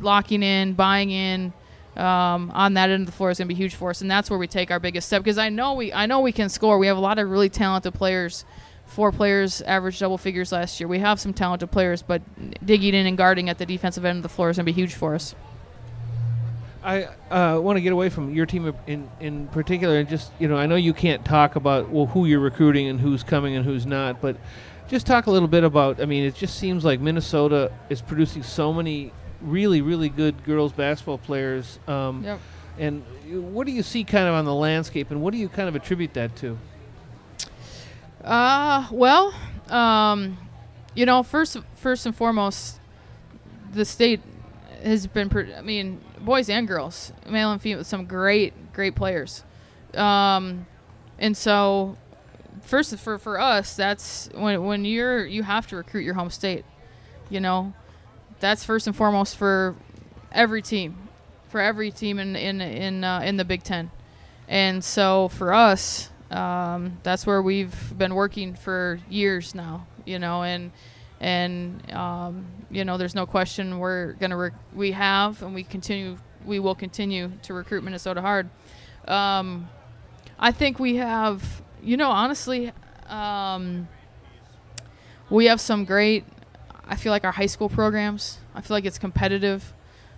locking 0.00 0.42
in, 0.42 0.74
buying 0.74 1.10
in, 1.10 1.52
um, 1.96 2.50
on 2.54 2.74
that 2.74 2.90
end 2.90 3.02
of 3.02 3.06
the 3.06 3.12
floor 3.12 3.30
is 3.30 3.38
going 3.38 3.48
to 3.48 3.54
be 3.54 3.58
huge 3.58 3.74
for 3.74 3.90
us, 3.90 4.02
and 4.02 4.10
that's 4.10 4.28
where 4.28 4.38
we 4.38 4.46
take 4.46 4.70
our 4.70 4.78
biggest 4.78 5.06
step. 5.06 5.22
Because 5.22 5.38
I 5.38 5.48
know 5.48 5.74
we, 5.74 5.92
I 5.92 6.06
know 6.06 6.20
we 6.20 6.32
can 6.32 6.48
score. 6.48 6.78
We 6.78 6.86
have 6.88 6.96
a 6.96 7.00
lot 7.00 7.18
of 7.18 7.30
really 7.30 7.48
talented 7.48 7.94
players. 7.94 8.44
Four 8.86 9.10
players 9.10 9.62
averaged 9.62 9.98
double 10.00 10.18
figures 10.18 10.52
last 10.52 10.78
year. 10.78 10.88
We 10.88 11.00
have 11.00 11.18
some 11.18 11.32
talented 11.32 11.70
players, 11.70 12.02
but 12.02 12.22
digging 12.64 12.94
in 12.94 13.06
and 13.06 13.16
guarding 13.16 13.48
at 13.48 13.58
the 13.58 13.66
defensive 13.66 14.04
end 14.04 14.18
of 14.18 14.22
the 14.22 14.28
floor 14.28 14.50
is 14.50 14.58
going 14.58 14.66
to 14.66 14.72
be 14.72 14.80
huge 14.80 14.94
for 14.94 15.14
us. 15.14 15.34
I 16.84 17.08
uh, 17.32 17.58
want 17.60 17.78
to 17.78 17.80
get 17.80 17.92
away 17.92 18.10
from 18.10 18.32
your 18.32 18.46
team 18.46 18.72
in 18.86 19.10
in 19.18 19.48
particular, 19.48 19.98
and 19.98 20.08
just 20.08 20.30
you 20.38 20.46
know, 20.46 20.56
I 20.56 20.66
know 20.66 20.76
you 20.76 20.94
can't 20.94 21.24
talk 21.24 21.56
about 21.56 21.88
well 21.88 22.06
who 22.06 22.26
you're 22.26 22.38
recruiting 22.38 22.86
and 22.86 23.00
who's 23.00 23.24
coming 23.24 23.56
and 23.56 23.64
who's 23.64 23.86
not, 23.86 24.20
but 24.20 24.36
just 24.88 25.06
talk 25.06 25.26
a 25.26 25.30
little 25.30 25.48
bit 25.48 25.64
about. 25.64 26.00
I 26.00 26.04
mean, 26.04 26.24
it 26.24 26.34
just 26.34 26.58
seems 26.58 26.84
like 26.84 27.00
Minnesota 27.00 27.72
is 27.88 28.00
producing 28.02 28.42
so 28.42 28.72
many 28.72 29.12
really 29.42 29.82
really 29.82 30.08
good 30.08 30.42
girls 30.44 30.72
basketball 30.72 31.18
players. 31.18 31.78
Um, 31.86 32.24
Yep. 32.24 32.40
And 32.78 33.02
what 33.54 33.66
do 33.66 33.72
you 33.72 33.82
see 33.82 34.04
kind 34.04 34.28
of 34.28 34.34
on 34.34 34.44
the 34.44 34.54
landscape, 34.54 35.10
and 35.10 35.22
what 35.22 35.32
do 35.32 35.38
you 35.38 35.48
kind 35.48 35.66
of 35.66 35.74
attribute 35.76 36.12
that 36.12 36.36
to? 36.36 36.58
Uh, 38.22 38.86
well, 38.90 39.32
um, 39.68 40.36
you 40.94 41.06
know, 41.06 41.22
first 41.22 41.56
first 41.76 42.04
and 42.04 42.14
foremost, 42.14 42.80
the 43.72 43.84
state 43.84 44.20
has 44.82 45.06
been. 45.06 45.30
Pre- 45.30 45.54
I 45.54 45.62
mean, 45.62 46.00
boys 46.20 46.50
and 46.50 46.68
girls, 46.68 47.12
male 47.28 47.50
and 47.50 47.62
female, 47.62 47.82
some 47.84 48.04
great 48.04 48.52
great 48.74 48.94
players. 48.94 49.42
Um, 49.94 50.66
and 51.18 51.34
so, 51.34 51.96
first 52.66 52.96
for 52.98 53.18
for 53.18 53.40
us, 53.40 53.74
that's 53.74 54.28
when 54.34 54.64
when 54.64 54.84
you're 54.84 55.24
you 55.24 55.42
have 55.42 55.66
to 55.68 55.76
recruit 55.76 56.02
your 56.02 56.14
home 56.14 56.30
state. 56.30 56.64
You 57.30 57.40
know, 57.40 57.74
that's 58.40 58.64
first 58.64 58.86
and 58.86 58.94
foremost 58.94 59.36
for 59.36 59.74
every 60.32 60.62
team, 60.62 61.08
for 61.48 61.60
every 61.60 61.90
team 61.90 62.18
in 62.18 62.36
in 62.36 62.60
in 62.60 63.04
uh, 63.04 63.20
in 63.20 63.36
the 63.36 63.44
Big 63.44 63.62
Ten. 63.62 63.90
And 64.48 64.84
so 64.84 65.28
for 65.28 65.52
us, 65.52 66.10
um, 66.30 66.98
that's 67.02 67.26
where 67.26 67.42
we've 67.42 67.96
been 67.98 68.14
working 68.14 68.54
for 68.54 69.00
years 69.08 69.54
now. 69.54 69.86
You 70.04 70.18
know, 70.18 70.42
and 70.42 70.70
and 71.20 71.92
um, 71.92 72.46
you 72.70 72.84
know, 72.84 72.98
there's 72.98 73.14
no 73.14 73.26
question 73.26 73.78
we're 73.78 74.12
gonna 74.14 74.36
rec- 74.36 74.74
we 74.74 74.92
have 74.92 75.42
and 75.42 75.54
we 75.54 75.64
continue 75.64 76.18
we 76.44 76.60
will 76.60 76.74
continue 76.74 77.32
to 77.42 77.54
recruit 77.54 77.82
Minnesota 77.82 78.20
hard. 78.20 78.48
Um, 79.08 79.68
I 80.38 80.52
think 80.52 80.78
we 80.78 80.96
have, 80.96 81.62
you 81.86 81.96
know, 81.96 82.10
honestly, 82.10 82.72
um, 83.06 83.86
we 85.30 85.46
have 85.46 85.60
some 85.60 85.84
great. 85.84 86.24
I 86.84 86.96
feel 86.96 87.12
like 87.12 87.24
our 87.24 87.32
high 87.32 87.46
school 87.46 87.68
programs. 87.68 88.38
I 88.54 88.60
feel 88.60 88.76
like 88.76 88.84
it's 88.84 88.98
competitive. 88.98 89.72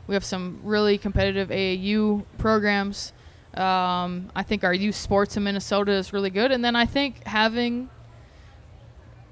We 0.07 0.15
have 0.15 0.25
some 0.25 0.61
really 0.65 0.97
competitive 0.97 1.51
AAU 1.51 2.25
programs. 2.39 3.13
Um, 3.53 4.31
I 4.35 4.43
think 4.43 4.65
our 4.65 4.73
youth 4.73 4.95
sports 4.95 5.37
in 5.37 5.45
Minnesota 5.45 5.93
is 5.93 6.13
really 6.13 6.31
good, 6.31 6.53
and 6.53 6.65
then 6.65 6.75
I 6.75 6.87
think 6.87 7.27
having 7.27 7.91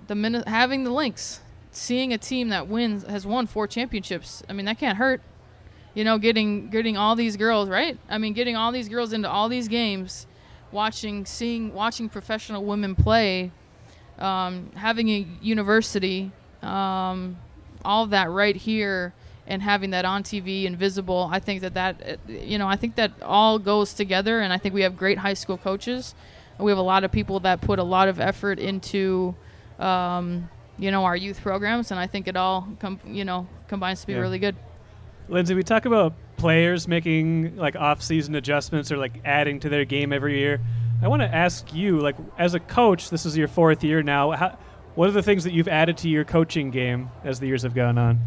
the 0.06 0.14
Min- 0.14 0.44
having 0.46 0.84
the 0.84 0.90
Lynx, 0.90 1.40
seeing 1.70 2.12
a 2.12 2.18
team 2.18 2.50
that 2.50 2.68
wins 2.68 3.04
has 3.04 3.26
won 3.26 3.46
four 3.46 3.66
championships. 3.66 4.42
I 4.48 4.52
mean, 4.52 4.66
that 4.66 4.78
can't 4.78 4.98
hurt. 4.98 5.22
You 5.94 6.04
know, 6.04 6.18
getting 6.18 6.68
getting 6.68 6.98
all 6.98 7.16
these 7.16 7.38
girls 7.38 7.70
right. 7.70 7.98
I 8.10 8.18
mean, 8.18 8.34
getting 8.34 8.56
all 8.56 8.72
these 8.72 8.90
girls 8.90 9.14
into 9.14 9.30
all 9.30 9.48
these 9.48 9.68
games, 9.68 10.26
watching, 10.72 11.24
seeing, 11.26 11.72
watching 11.72 12.08
professional 12.08 12.64
women 12.64 12.94
play, 12.94 13.50
um, 14.18 14.70
having 14.74 15.08
a 15.08 15.26
university, 15.42 16.30
um, 16.62 17.36
all 17.84 18.06
that 18.06 18.30
right 18.30 18.56
here 18.56 19.12
and 19.46 19.62
having 19.62 19.90
that 19.90 20.04
on 20.04 20.22
TV 20.24 20.66
and 20.66 20.76
visible, 20.76 21.28
I 21.30 21.38
think 21.38 21.60
that 21.60 21.74
that 21.74 22.02
uh, 22.28 22.32
you 22.32 22.58
know 22.58 22.66
I 22.66 22.74
think 22.76 22.96
that 22.96 23.12
all 23.22 23.58
goes 23.60 23.94
together, 23.94 24.40
and 24.40 24.52
I 24.52 24.58
think 24.58 24.74
we 24.74 24.82
have 24.82 24.96
great 24.96 25.18
high 25.18 25.34
school 25.34 25.56
coaches. 25.56 26.14
We 26.58 26.70
have 26.70 26.78
a 26.78 26.82
lot 26.82 27.04
of 27.04 27.12
people 27.12 27.38
that 27.40 27.60
put 27.60 27.78
a 27.78 27.84
lot 27.84 28.08
of 28.08 28.18
effort 28.18 28.58
into, 28.58 29.34
um, 29.78 30.48
you 30.78 30.90
know, 30.90 31.04
our 31.04 31.14
youth 31.14 31.42
programs, 31.42 31.90
and 31.92 32.00
I 32.00 32.06
think 32.08 32.26
it 32.26 32.36
all 32.36 32.66
com- 32.80 32.98
you 33.06 33.24
know 33.24 33.46
combines 33.68 34.00
to 34.00 34.06
be 34.08 34.14
Yeah. 34.14 34.20
really 34.20 34.40
good. 34.40 34.56
Lindsay, 35.28 35.54
we 35.54 35.62
talk 35.62 35.84
about 35.84 36.14
players 36.36 36.86
making 36.86 37.56
like 37.56 37.76
off-season 37.76 38.34
adjustments 38.34 38.92
or 38.92 38.96
like 38.96 39.20
adding 39.24 39.60
to 39.60 39.68
their 39.68 39.84
game 39.84 40.12
every 40.12 40.38
year. 40.38 40.60
I 41.02 41.08
want 41.08 41.20
to 41.20 41.34
ask 41.34 41.74
you, 41.74 41.98
like, 41.98 42.16
as 42.38 42.54
a 42.54 42.60
coach, 42.60 43.10
this 43.10 43.26
is 43.26 43.36
your 43.36 43.48
fourth 43.48 43.84
year 43.84 44.02
now. 44.02 44.30
How, 44.30 44.58
what 44.94 45.08
are 45.08 45.12
the 45.12 45.22
things 45.22 45.44
that 45.44 45.52
you've 45.52 45.68
added 45.68 45.98
to 45.98 46.08
your 46.08 46.24
coaching 46.24 46.70
game 46.70 47.10
as 47.22 47.38
the 47.38 47.46
years 47.46 47.62
have 47.62 47.74
gone 47.74 47.98
on? 47.98 48.18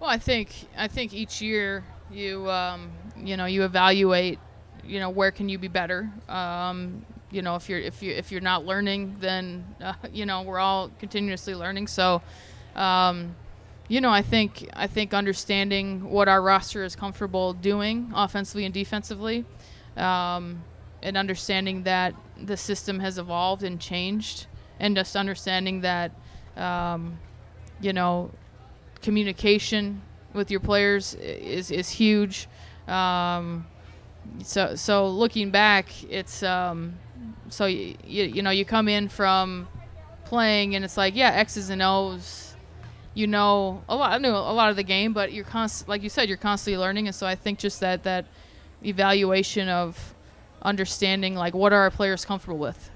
Well, 0.00 0.10
I 0.10 0.18
think 0.18 0.52
I 0.76 0.88
think 0.88 1.14
each 1.14 1.40
year 1.40 1.84
you 2.10 2.50
um, 2.50 2.90
you 3.16 3.36
know 3.36 3.46
you 3.46 3.62
evaluate 3.62 4.40
you 4.84 4.98
know 4.98 5.10
where 5.10 5.30
can 5.30 5.48
you 5.48 5.58
be 5.58 5.68
better. 5.68 6.10
Um, 6.28 7.06
you 7.30 7.40
know 7.40 7.54
if 7.54 7.68
you're 7.68 7.78
if 7.78 8.02
you 8.02 8.12
if 8.12 8.32
you're 8.32 8.40
not 8.40 8.66
learning, 8.66 9.16
then 9.20 9.64
uh, 9.80 9.94
you 10.12 10.26
know 10.26 10.42
we're 10.42 10.58
all 10.58 10.90
continuously 10.98 11.54
learning. 11.54 11.86
So, 11.86 12.20
um, 12.74 13.36
you 13.88 14.00
know 14.00 14.10
I 14.10 14.22
think 14.22 14.68
I 14.74 14.86
think 14.86 15.14
understanding 15.14 16.10
what 16.10 16.28
our 16.28 16.42
roster 16.42 16.84
is 16.84 16.96
comfortable 16.96 17.52
doing 17.52 18.12
offensively 18.14 18.64
and 18.64 18.74
defensively, 18.74 19.44
um, 19.96 20.62
and 21.02 21.16
understanding 21.16 21.82
that 21.84 22.14
the 22.42 22.56
system 22.56 23.00
has 23.00 23.18
evolved 23.18 23.62
and 23.62 23.80
changed, 23.80 24.46
and 24.80 24.96
just 24.96 25.16
understanding 25.16 25.80
that 25.82 26.12
um, 26.56 27.18
you 27.80 27.92
know 27.92 28.30
communication 29.00 30.00
with 30.32 30.50
your 30.50 30.60
players 30.60 31.14
is 31.14 31.70
is 31.70 31.90
huge. 31.90 32.48
Um, 32.88 33.66
so 34.42 34.74
so 34.74 35.08
looking 35.08 35.50
back, 35.50 35.88
it's 36.10 36.42
um, 36.42 36.94
so 37.48 37.66
you, 37.66 37.96
you 38.04 38.24
you 38.24 38.42
know 38.42 38.50
you 38.50 38.64
come 38.64 38.88
in 38.88 39.08
from 39.08 39.68
playing 40.24 40.74
and 40.74 40.84
it's 40.84 40.96
like 40.96 41.14
yeah 41.14 41.30
X's 41.32 41.70
and 41.70 41.82
O's. 41.82 42.51
You 43.14 43.26
know 43.26 43.82
a 43.88 43.96
lot. 43.96 44.12
I 44.12 44.18
knew 44.18 44.30
a 44.30 44.54
lot 44.54 44.70
of 44.70 44.76
the 44.76 44.82
game, 44.82 45.12
but 45.12 45.32
you're 45.32 45.44
const- 45.44 45.88
like 45.88 46.02
you 46.02 46.08
said, 46.08 46.28
you're 46.28 46.38
constantly 46.38 46.78
learning, 46.78 47.06
and 47.06 47.14
so 47.14 47.26
I 47.26 47.34
think 47.34 47.58
just 47.58 47.80
that 47.80 48.04
that 48.04 48.24
evaluation 48.84 49.68
of 49.68 50.14
understanding 50.62 51.34
like 51.34 51.54
what 51.54 51.72
are 51.72 51.80
our 51.80 51.90
players 51.90 52.24
comfortable 52.24 52.58
with, 52.58 52.90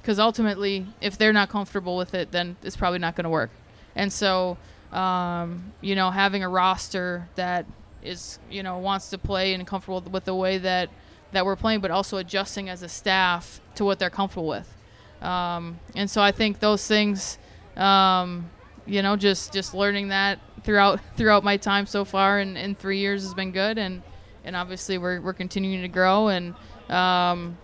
because 0.00 0.18
ultimately, 0.18 0.86
if 1.00 1.16
they're 1.16 1.32
not 1.32 1.50
comfortable 1.50 1.96
with 1.96 2.14
it, 2.14 2.32
then 2.32 2.56
it's 2.62 2.76
probably 2.76 2.98
not 2.98 3.14
going 3.14 3.24
to 3.24 3.30
work. 3.30 3.50
And 3.94 4.12
so 4.12 4.58
um, 4.92 5.72
you 5.80 5.94
know, 5.94 6.10
having 6.10 6.42
a 6.42 6.48
roster 6.48 7.28
that 7.36 7.66
is, 8.02 8.38
you 8.50 8.62
know, 8.62 8.78
wants 8.78 9.10
to 9.10 9.18
play 9.18 9.54
and 9.54 9.66
comfortable 9.66 10.00
with 10.00 10.24
the 10.24 10.34
way 10.34 10.58
that 10.58 10.90
that 11.32 11.46
we're 11.46 11.56
playing, 11.56 11.80
but 11.80 11.92
also 11.92 12.16
adjusting 12.16 12.68
as 12.68 12.82
a 12.82 12.88
staff 12.88 13.60
to 13.76 13.84
what 13.84 14.00
they're 14.00 14.10
comfortable 14.10 14.48
with. 14.48 14.76
Um, 15.22 15.78
and 15.94 16.10
so 16.10 16.20
I 16.20 16.32
think 16.32 16.58
those 16.58 16.84
things, 16.88 17.38
um, 17.76 18.50
you 18.86 19.02
know, 19.02 19.16
just 19.16 19.52
just 19.52 19.74
learning 19.74 20.08
that 20.08 20.38
throughout 20.64 21.00
throughout 21.16 21.44
my 21.44 21.56
time 21.56 21.86
so 21.86 22.04
far 22.04 22.40
in, 22.40 22.56
in 22.56 22.74
three 22.74 22.98
years 22.98 23.22
has 23.22 23.34
been 23.34 23.52
good, 23.52 23.78
and 23.78 24.02
and 24.44 24.56
obviously 24.56 24.98
we're 24.98 25.20
we're 25.20 25.32
continuing 25.32 25.82
to 25.82 25.88
grow, 25.88 26.28
and 26.28 26.54
um, 26.88 27.56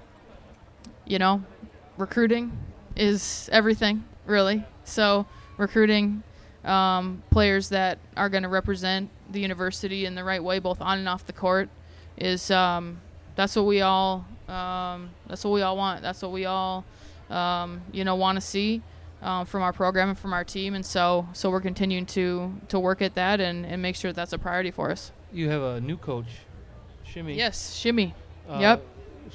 you 1.07 1.19
know, 1.19 1.43
recruiting 1.97 2.53
is 2.97 3.49
everything 3.53 4.05
really. 4.27 4.65
So 4.85 5.27
recruiting 5.57 6.23
um, 6.65 7.23
players 7.31 7.69
that 7.71 7.99
are 8.17 8.29
going 8.29 8.43
to 8.43 8.49
represent 8.49 9.11
the 9.31 9.41
university 9.41 10.07
in 10.07 10.15
the 10.15 10.25
right 10.25 10.43
way, 10.43 10.59
both 10.59 10.81
on 10.81 10.99
and 10.99 11.09
off 11.09 11.27
the 11.27 11.33
court, 11.33 11.69
is 12.17 12.51
um, 12.51 13.01
that's 13.35 13.57
what 13.57 13.67
we 13.67 13.81
all 13.81 14.25
um, 14.49 15.11
that's 15.27 15.45
what 15.45 15.53
we 15.53 15.63
all 15.63 15.77
want. 15.77 16.03
That's 16.03 16.23
what 16.23 16.33
we 16.33 16.45
all 16.45 16.85
um, 17.31 17.83
you 17.93 18.05
know 18.05 18.15
want 18.15 18.37
to 18.37 18.41
see 18.41 18.83
um, 19.23 19.47
from 19.47 19.63
our 19.63 19.73
program 19.73 20.09
and 20.11 20.19
from 20.19 20.33
our 20.33 20.45
team. 20.45 20.75
And 20.75 20.85
so 20.85 21.27
so 21.33 21.51
we're 21.51 21.61
continuing 21.61 22.07
to 22.07 22.53
to 22.69 22.79
work 22.79 23.03
at 23.03 23.15
that 23.15 23.41
and, 23.41 23.65
and 23.67 23.81
make 23.83 23.97
sure 23.97 24.11
that 24.13 24.17
that's 24.17 24.33
a 24.33 24.39
priority 24.39 24.71
for 24.71 24.91
us. 24.91 25.13
You 25.33 25.49
have 25.51 25.63
a 25.63 25.81
new 25.81 25.97
coach, 25.97 26.27
Shimmy. 27.05 27.35
Yes, 27.37 27.75
shimmy. 27.75 28.15
Uh, 28.49 28.59
Yep. 28.61 28.87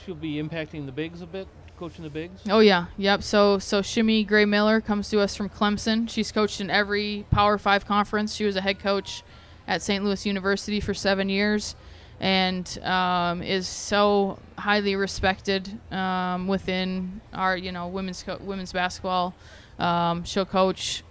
She'll 0.06 0.16
be 0.16 0.36
impacting 0.42 0.86
the 0.86 0.92
bigs 0.94 1.22
a 1.22 1.26
bit, 1.26 1.48
coaching 1.78 2.04
the 2.06 2.10
bigs. 2.10 2.42
Oh 2.50 2.60
yeah, 2.60 2.86
yep. 2.98 3.22
So 3.24 3.60
so 3.60 3.82
Shimmy 3.82 4.24
Gray 4.24 4.46
Miller 4.46 4.80
comes 4.80 5.10
to 5.10 5.20
us 5.20 5.36
from 5.36 5.50
Clemson. 5.50 6.10
She's 6.10 6.32
coached 6.32 6.62
in 6.62 6.70
every 6.70 7.26
Power 7.30 7.58
Five 7.58 7.86
conference. 7.86 8.34
She 8.34 8.46
was 8.46 8.56
a 8.56 8.62
head 8.62 8.80
coach 8.80 9.22
at 9.68 9.82
St. 9.82 10.04
Louis 10.04 10.26
University 10.26 10.80
for 10.80 10.94
seven 10.94 11.28
years, 11.28 11.76
and 12.22 12.78
um, 12.84 13.44
is 13.44 13.68
so 13.68 14.40
highly 14.58 14.96
respected 14.96 15.78
um, 15.92 16.48
within 16.48 17.20
our 17.34 17.58
you 17.58 17.74
know 17.74 17.88
women's 17.90 18.24
co- 18.24 18.38
women's 18.42 18.72
basketball. 18.72 19.34
Um, 19.82 20.24
she'll 20.24 20.46
coach. 20.46 21.04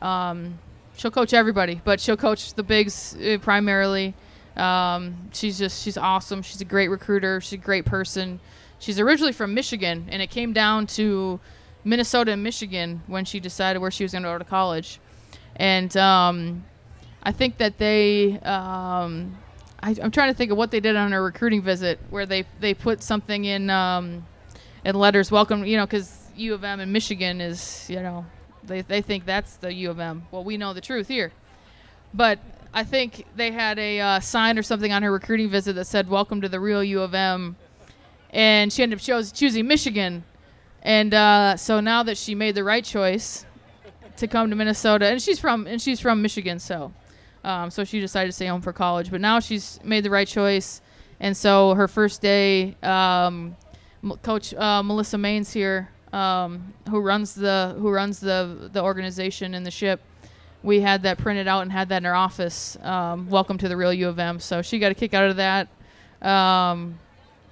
Um, 0.00 0.58
she'll 0.96 1.10
coach 1.10 1.32
everybody, 1.32 1.80
but 1.84 2.00
she'll 2.00 2.16
coach 2.16 2.54
the 2.54 2.62
bigs 2.62 3.16
uh, 3.16 3.38
primarily. 3.40 4.14
Um, 4.56 5.30
she's 5.32 5.58
just 5.58 5.82
she's 5.82 5.96
awesome. 5.96 6.42
She's 6.42 6.60
a 6.60 6.64
great 6.64 6.88
recruiter. 6.88 7.40
She's 7.40 7.54
a 7.54 7.56
great 7.62 7.84
person. 7.84 8.40
She's 8.78 8.98
originally 8.98 9.32
from 9.32 9.54
Michigan, 9.54 10.06
and 10.10 10.22
it 10.22 10.30
came 10.30 10.52
down 10.52 10.86
to 10.88 11.40
Minnesota 11.84 12.32
and 12.32 12.42
Michigan 12.42 13.02
when 13.06 13.24
she 13.24 13.40
decided 13.40 13.80
where 13.80 13.90
she 13.90 14.04
was 14.04 14.12
going 14.12 14.22
to 14.22 14.28
go 14.28 14.38
to 14.38 14.44
college. 14.44 15.00
And 15.56 15.96
um, 15.96 16.64
I 17.22 17.32
think 17.32 17.58
that 17.58 17.78
they, 17.78 18.38
um, 18.40 19.36
I, 19.82 19.96
I'm 20.02 20.10
trying 20.10 20.30
to 20.30 20.36
think 20.36 20.50
of 20.52 20.56
what 20.56 20.70
they 20.70 20.80
did 20.80 20.96
on 20.96 21.12
her 21.12 21.22
recruiting 21.22 21.62
visit, 21.62 21.98
where 22.10 22.26
they 22.26 22.44
they 22.60 22.74
put 22.74 23.02
something 23.02 23.44
in 23.44 23.70
um, 23.70 24.26
in 24.84 24.94
letters, 24.94 25.30
welcome, 25.30 25.64
you 25.64 25.76
know, 25.76 25.86
because 25.86 26.27
U 26.38 26.54
of 26.54 26.64
M 26.64 26.80
in 26.80 26.92
Michigan 26.92 27.40
is, 27.40 27.86
you 27.88 28.00
know, 28.00 28.26
they 28.64 28.82
they 28.82 29.02
think 29.02 29.24
that's 29.24 29.56
the 29.56 29.72
U 29.72 29.90
of 29.90 30.00
M. 30.00 30.26
Well, 30.30 30.44
we 30.44 30.56
know 30.56 30.72
the 30.72 30.80
truth 30.80 31.08
here, 31.08 31.32
but 32.14 32.38
I 32.72 32.84
think 32.84 33.24
they 33.36 33.50
had 33.50 33.78
a 33.78 34.00
uh, 34.00 34.20
sign 34.20 34.58
or 34.58 34.62
something 34.62 34.92
on 34.92 35.02
her 35.02 35.12
recruiting 35.12 35.50
visit 35.50 35.74
that 35.74 35.86
said 35.86 36.08
"Welcome 36.08 36.40
to 36.42 36.48
the 36.48 36.60
real 36.60 36.82
U 36.84 37.02
of 37.02 37.14
M." 37.14 37.56
and 38.30 38.72
she 38.72 38.82
ended 38.82 38.98
up 38.98 39.34
choosing 39.34 39.66
Michigan. 39.66 40.24
And 40.82 41.12
uh, 41.12 41.56
so 41.56 41.80
now 41.80 42.02
that 42.04 42.16
she 42.16 42.34
made 42.34 42.54
the 42.54 42.64
right 42.64 42.84
choice 42.84 43.44
to 44.16 44.26
come 44.26 44.50
to 44.50 44.56
Minnesota, 44.56 45.06
and 45.06 45.20
she's 45.20 45.38
from 45.38 45.66
and 45.66 45.80
she's 45.80 46.00
from 46.00 46.22
Michigan, 46.22 46.58
so 46.58 46.92
um, 47.44 47.70
so 47.70 47.84
she 47.84 48.00
decided 48.00 48.28
to 48.28 48.32
stay 48.32 48.46
home 48.46 48.62
for 48.62 48.72
college. 48.72 49.10
But 49.10 49.20
now 49.20 49.40
she's 49.40 49.80
made 49.84 50.04
the 50.04 50.10
right 50.10 50.26
choice, 50.26 50.80
and 51.20 51.36
so 51.36 51.74
her 51.74 51.88
first 51.88 52.22
day, 52.22 52.76
um, 52.82 53.56
Coach 54.22 54.54
uh, 54.54 54.82
Melissa 54.82 55.16
Maines 55.16 55.52
here, 55.52 55.90
um, 56.12 56.72
who 56.88 57.00
runs 57.00 57.34
the 57.34 57.74
who 57.78 57.90
runs 57.90 58.20
the 58.20 58.70
the 58.72 58.82
organization 58.82 59.54
and 59.54 59.64
the 59.66 59.70
ship. 59.70 60.00
We 60.62 60.80
had 60.80 61.02
that 61.04 61.18
printed 61.18 61.46
out 61.46 61.60
and 61.62 61.70
had 61.70 61.88
that 61.90 61.98
in 61.98 62.06
our 62.06 62.14
office. 62.14 62.76
Um, 62.82 63.28
welcome 63.30 63.58
to 63.58 63.68
the 63.68 63.76
real 63.76 63.92
U 63.92 64.08
of 64.08 64.18
M. 64.18 64.40
So 64.40 64.60
she 64.62 64.78
got 64.78 64.90
a 64.90 64.94
kick 64.94 65.14
out 65.14 65.30
of 65.30 65.36
that. 65.36 65.68
Um, 66.20 66.98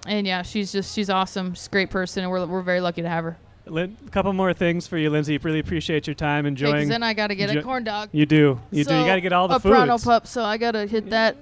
and 0.07 0.27
yeah, 0.27 0.43
she's 0.43 0.73
just 0.73 0.95
she's 0.95 1.09
awesome. 1.11 1.55
She's 1.55 1.67
a 1.67 1.71
great 1.71 1.91
person, 1.91 2.23
and 2.25 2.31
we're 2.33 2.45
we're 2.47 2.63
very 2.63 2.81
lucky 2.81 3.03
to 3.03 3.09
have 3.09 3.25
her. 3.25 3.37
Lin- 3.69 3.97
a 4.07 4.11
couple 4.11 4.33
more 4.33 4.53
things 4.53 4.87
for 4.87 4.97
you, 4.97 5.11
Lindsay. 5.11 5.39
Really 5.39 5.59
appreciate 5.59 6.07
your 6.07 6.15
time 6.15 6.47
enjoying. 6.47 6.89
then 6.89 7.03
I 7.03 7.15
got 7.15 7.29
to 7.29 7.35
get 7.35 7.49
enjoy- 7.51 7.61
a 7.61 7.65
corn 7.65 7.85
dog. 7.85 8.09
you 8.13 8.25
do. 8.27 8.61
You 8.71 8.85
do. 8.85 8.95
You 8.95 9.05
got 9.07 9.17
to 9.17 9.21
get 9.21 9.33
all 9.33 9.49
the 9.49 9.59
food. 9.59 9.73
a 9.73 9.87
foods. 9.93 10.05
pup, 10.05 10.27
so 10.27 10.45
I 10.45 10.57
got 10.57 10.73
to 10.73 10.87
hit 10.87 11.11
that. 11.11 11.37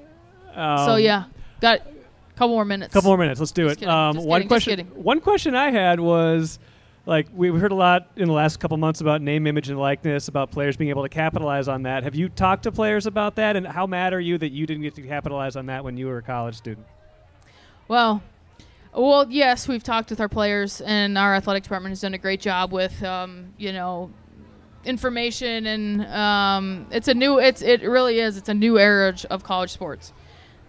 Um, 0.54 0.86
so 0.86 0.96
yeah, 0.96 1.24
got 1.60 1.80
a 1.80 1.82
couple 2.36 2.48
more 2.54 2.64
minutes. 2.64 2.92
couple 2.94 3.10
more 3.10 3.18
minutes. 3.18 3.40
Let's 3.40 3.52
do 3.52 3.64
Just 3.64 3.76
it. 3.76 3.80
kidding, 3.80 3.94
Um, 3.94 4.14
just 4.16 4.26
one 4.26 4.40
kidding, 4.42 4.48
question. 4.48 4.80
One 4.94 5.20
question 5.20 5.54
I 5.54 5.70
had 5.70 6.00
was, 6.00 6.58
like, 7.06 7.26
we've 7.34 7.54
heard 7.54 7.72
a 7.72 7.74
lot 7.74 8.08
in 8.16 8.28
the 8.28 8.34
last 8.34 8.58
couple 8.60 8.76
months 8.76 9.00
about 9.00 9.20
name, 9.20 9.46
image, 9.46 9.68
and 9.68 9.78
likeness, 9.78 10.28
about 10.28 10.50
players 10.50 10.76
being 10.76 10.90
able 10.90 11.02
to 11.02 11.08
capitalize 11.08 11.68
on 11.68 11.82
that. 11.82 12.02
Have 12.02 12.14
you 12.14 12.28
talked 12.28 12.62
to 12.62 12.72
players 12.72 13.06
about 13.06 13.36
that, 13.36 13.56
and 13.56 13.66
how 13.66 13.86
mad 13.86 14.14
are 14.14 14.20
you 14.20 14.38
that 14.38 14.52
you 14.52 14.66
didn't 14.66 14.82
get 14.82 14.94
to 14.94 15.02
capitalize 15.02 15.56
on 15.56 15.66
that 15.66 15.84
when 15.84 15.96
you 15.96 16.06
were 16.06 16.18
a 16.18 16.22
college 16.22 16.56
student? 16.56 16.86
Well, 17.88 18.22
well, 18.94 19.26
yes, 19.28 19.68
we've 19.68 19.82
talked 19.82 20.10
with 20.10 20.20
our 20.20 20.28
players, 20.28 20.80
and 20.80 21.18
our 21.18 21.34
athletic 21.34 21.64
department 21.64 21.90
has 21.90 22.00
done 22.00 22.14
a 22.14 22.18
great 22.18 22.40
job 22.40 22.72
with, 22.72 23.02
um, 23.02 23.52
you 23.58 23.72
know, 23.72 24.10
information, 24.84 25.66
and 25.66 26.06
um, 26.06 26.86
it's 26.90 27.08
a 27.08 27.14
new. 27.14 27.38
It's 27.38 27.60
it 27.60 27.82
really 27.82 28.20
is. 28.20 28.36
It's 28.36 28.48
a 28.48 28.54
new 28.54 28.78
era 28.78 29.14
of- 29.30 29.42
college 29.42 29.70
sports. 29.70 30.12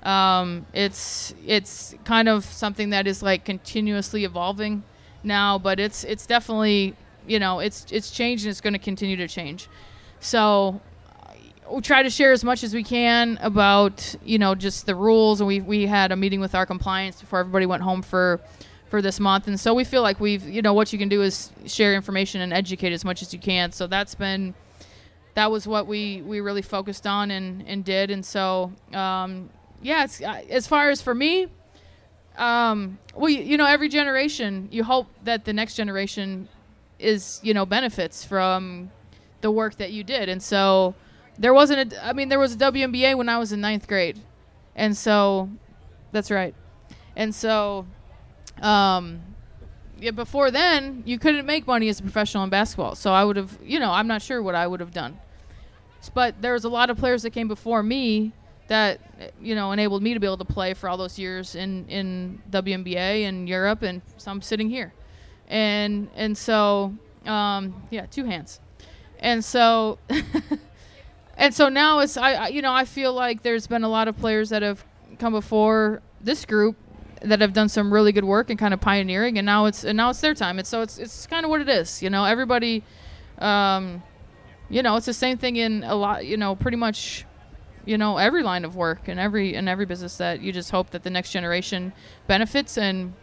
Um, 0.03 0.65
it's 0.73 1.33
it's 1.45 1.95
kind 2.03 2.27
of 2.27 2.45
something 2.45 2.91
that 2.91 3.07
is 3.07 3.23
like 3.23 3.45
continuously 3.45 4.23
evolving 4.23 4.83
now, 5.25 5.57
but 5.57 5.79
it's 5.79 6.03
it's 6.03 6.25
definitely 6.25 6.95
you 7.27 7.39
know 7.39 7.59
it's 7.59 7.85
it's 7.91 8.11
changed 8.11 8.45
and 8.45 8.51
it's 8.51 8.61
going 8.61 8.73
to 8.73 8.79
continue 8.79 9.17
to 9.17 9.27
change. 9.27 9.67
So 10.19 10.81
we 11.71 11.81
try 11.81 12.03
to 12.03 12.09
share 12.09 12.31
as 12.31 12.43
much 12.43 12.63
as 12.63 12.73
we 12.73 12.83
can 12.83 13.37
about 13.41 14.15
you 14.23 14.37
know 14.37 14.55
just 14.55 14.85
the 14.85 14.95
rules 14.95 15.41
and 15.41 15.47
we 15.47 15.61
we 15.61 15.87
had 15.87 16.11
a 16.11 16.15
meeting 16.15 16.39
with 16.39 16.55
our 16.55 16.65
compliance 16.65 17.19
before 17.19 17.39
everybody 17.39 17.65
went 17.65 17.81
home 17.81 18.01
for 18.01 18.39
for 18.89 19.01
this 19.01 19.19
month 19.19 19.47
and 19.47 19.59
so 19.59 19.73
we 19.73 19.83
feel 19.83 20.03
like 20.03 20.19
we've 20.19 20.47
you 20.47 20.61
know 20.61 20.73
what 20.73 20.93
you 20.93 20.99
can 20.99 21.09
do 21.09 21.23
is 21.23 21.51
share 21.65 21.95
information 21.95 22.39
and 22.41 22.53
educate 22.53 22.93
as 22.93 23.03
much 23.03 23.23
as 23.23 23.33
you 23.33 23.39
can 23.39 23.71
so 23.71 23.87
that's 23.87 24.13
been 24.13 24.53
that 25.35 25.51
was 25.51 25.67
what 25.67 25.85
we 25.85 26.21
we 26.23 26.39
really 26.39 26.61
focused 26.61 27.05
on 27.05 27.29
and 27.29 27.63
and 27.67 27.85
did. 27.85 28.09
And 28.09 28.25
so 28.25 28.73
um, 28.93 29.49
yeah, 29.81 30.05
it's 30.05 30.21
uh, 30.21 30.41
as 30.49 30.65
far 30.65 30.89
as 30.89 31.01
for 31.01 31.13
me. 31.13 31.47
Um, 32.37 32.99
well, 33.15 33.29
you, 33.29 33.41
you 33.41 33.57
know, 33.57 33.65
every 33.65 33.89
generation, 33.89 34.67
you 34.71 34.83
hope 34.83 35.07
that 35.23 35.45
the 35.45 35.53
next 35.53 35.75
generation 35.75 36.49
is, 36.99 37.39
you 37.43 37.53
know, 37.53 37.65
benefits 37.65 38.23
from 38.23 38.91
the 39.41 39.51
work 39.51 39.77
that 39.77 39.91
you 39.91 40.03
did. 40.03 40.29
And 40.29 40.41
so 40.41 40.95
there 41.37 41.53
wasn't 41.53 41.93
a, 41.93 42.05
I 42.05 42.13
mean, 42.13 42.29
there 42.29 42.39
was 42.39 42.53
a 42.53 42.57
WNBA 42.57 43.15
when 43.15 43.29
I 43.29 43.37
was 43.37 43.51
in 43.51 43.61
ninth 43.61 43.87
grade. 43.87 44.19
And 44.75 44.95
so 44.95 45.49
that's 46.11 46.31
right. 46.31 46.53
And 47.15 47.33
so, 47.33 47.85
um, 48.61 49.21
yeah, 49.99 50.11
before 50.11 50.51
then, 50.51 51.03
you 51.05 51.17
couldn't 51.17 51.45
make 51.45 51.65
money 51.67 51.87
as 51.89 51.99
a 51.99 52.03
professional 52.03 52.43
in 52.43 52.49
basketball. 52.49 52.95
So 52.95 53.13
I 53.13 53.23
would 53.23 53.37
have, 53.37 53.57
you 53.63 53.79
know, 53.79 53.91
I'm 53.91 54.07
not 54.07 54.21
sure 54.21 54.41
what 54.41 54.55
I 54.55 54.67
would 54.67 54.79
have 54.79 54.91
done. 54.91 55.19
But 56.13 56.41
there 56.41 56.53
was 56.53 56.65
a 56.65 56.69
lot 56.69 56.89
of 56.89 56.97
players 56.97 57.23
that 57.23 57.31
came 57.31 57.47
before 57.47 57.81
me 57.81 58.33
that 58.67 58.99
you 59.41 59.55
know 59.55 59.71
enabled 59.71 60.01
me 60.01 60.13
to 60.13 60.19
be 60.19 60.27
able 60.27 60.37
to 60.37 60.45
play 60.45 60.73
for 60.73 60.89
all 60.89 60.97
those 60.97 61.17
years 61.19 61.55
in 61.55 61.87
in 61.87 62.41
WNBA 62.51 63.27
and 63.27 63.47
Europe, 63.47 63.81
and 63.83 64.01
so 64.17 64.31
I'm 64.31 64.41
sitting 64.41 64.69
here, 64.69 64.93
and 65.47 66.09
and 66.15 66.37
so 66.37 66.93
um, 67.25 67.83
yeah, 67.91 68.05
two 68.07 68.25
hands, 68.25 68.59
and 69.19 69.43
so 69.43 69.99
and 71.37 71.53
so 71.53 71.69
now 71.69 71.99
it's 71.99 72.17
I 72.17 72.33
I- 72.33 72.47
you 72.49 72.61
know 72.61 72.73
I 72.73 72.85
feel 72.85 73.13
like 73.13 73.43
there's 73.43 73.67
been 73.67 73.83
a 73.83 73.89
lot 73.89 74.07
of 74.07 74.17
players 74.17 74.49
that 74.49 74.61
have 74.61 74.83
come 75.19 75.33
before 75.33 76.01
this 76.21 76.45
group 76.45 76.75
that 77.21 77.41
have 77.41 77.53
done 77.53 77.69
some 77.69 77.91
really 77.93 78.11
good 78.11 78.25
work 78.25 78.49
and 78.49 78.59
kind 78.59 78.73
of 78.73 78.81
pioneering, 78.81 79.37
and 79.37 79.45
now 79.45 79.65
it's 79.65 79.83
and 79.83 79.97
now 79.97 80.09
it's 80.09 80.21
their 80.21 80.33
time. 80.33 80.59
And 80.59 80.67
so 80.67 80.81
it's 80.81 80.97
it's 80.97 81.27
kind 81.27 81.43
of 81.45 81.49
what 81.49 81.61
it 81.61 81.69
is, 81.69 82.01
you 82.03 82.09
know. 82.09 82.25
Everybody, 82.25 82.83
um, 83.39 84.03
you 84.69 84.81
know, 84.83 84.95
it's 84.95 85.05
the 85.05 85.13
same 85.13 85.37
thing 85.37 85.55
in 85.55 85.83
a 85.83 85.95
lot, 85.95 86.25
you 86.25 86.37
know, 86.37 86.55
pretty 86.55 86.77
much 86.77 87.25
you 87.85 87.97
know 87.97 88.17
every 88.17 88.41
line 88.43 88.65
of 88.65 88.75
work 88.75 89.07
and 89.07 89.19
every 89.19 89.53
in 89.55 89.67
every 89.67 89.85
business 89.85 90.17
that 90.17 90.41
you 90.41 90.51
just 90.51 90.71
hope 90.71 90.89
that 90.91 91.03
the 91.03 91.09
next 91.09 91.31
generation 91.31 91.93
benefits 92.27 92.77
and 92.77 93.13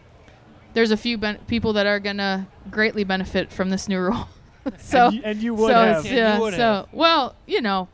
there's 0.74 0.90
a 0.90 0.96
few 0.96 1.18
ben- 1.18 1.38
people 1.46 1.72
that 1.74 1.86
are 1.86 1.98
gonna 2.00 2.46
greatly 2.70 3.04
benefit 3.04 3.52
from 3.52 3.70
this 3.70 3.88
new 3.88 3.98
rule 4.00 4.28
so 4.78 5.06
and, 5.06 5.14
you, 5.16 5.22
and 5.24 5.42
you 5.42 5.54
would 5.54 5.68
so 5.68 5.74
have. 5.74 6.04
it's- 6.06 6.12
Yeah, 6.14 6.36
you 6.36 6.42
would 6.42 6.54
so 6.54 6.58
have. 6.58 6.88
well 6.92 7.34
you 7.46 7.60
know 7.60 7.88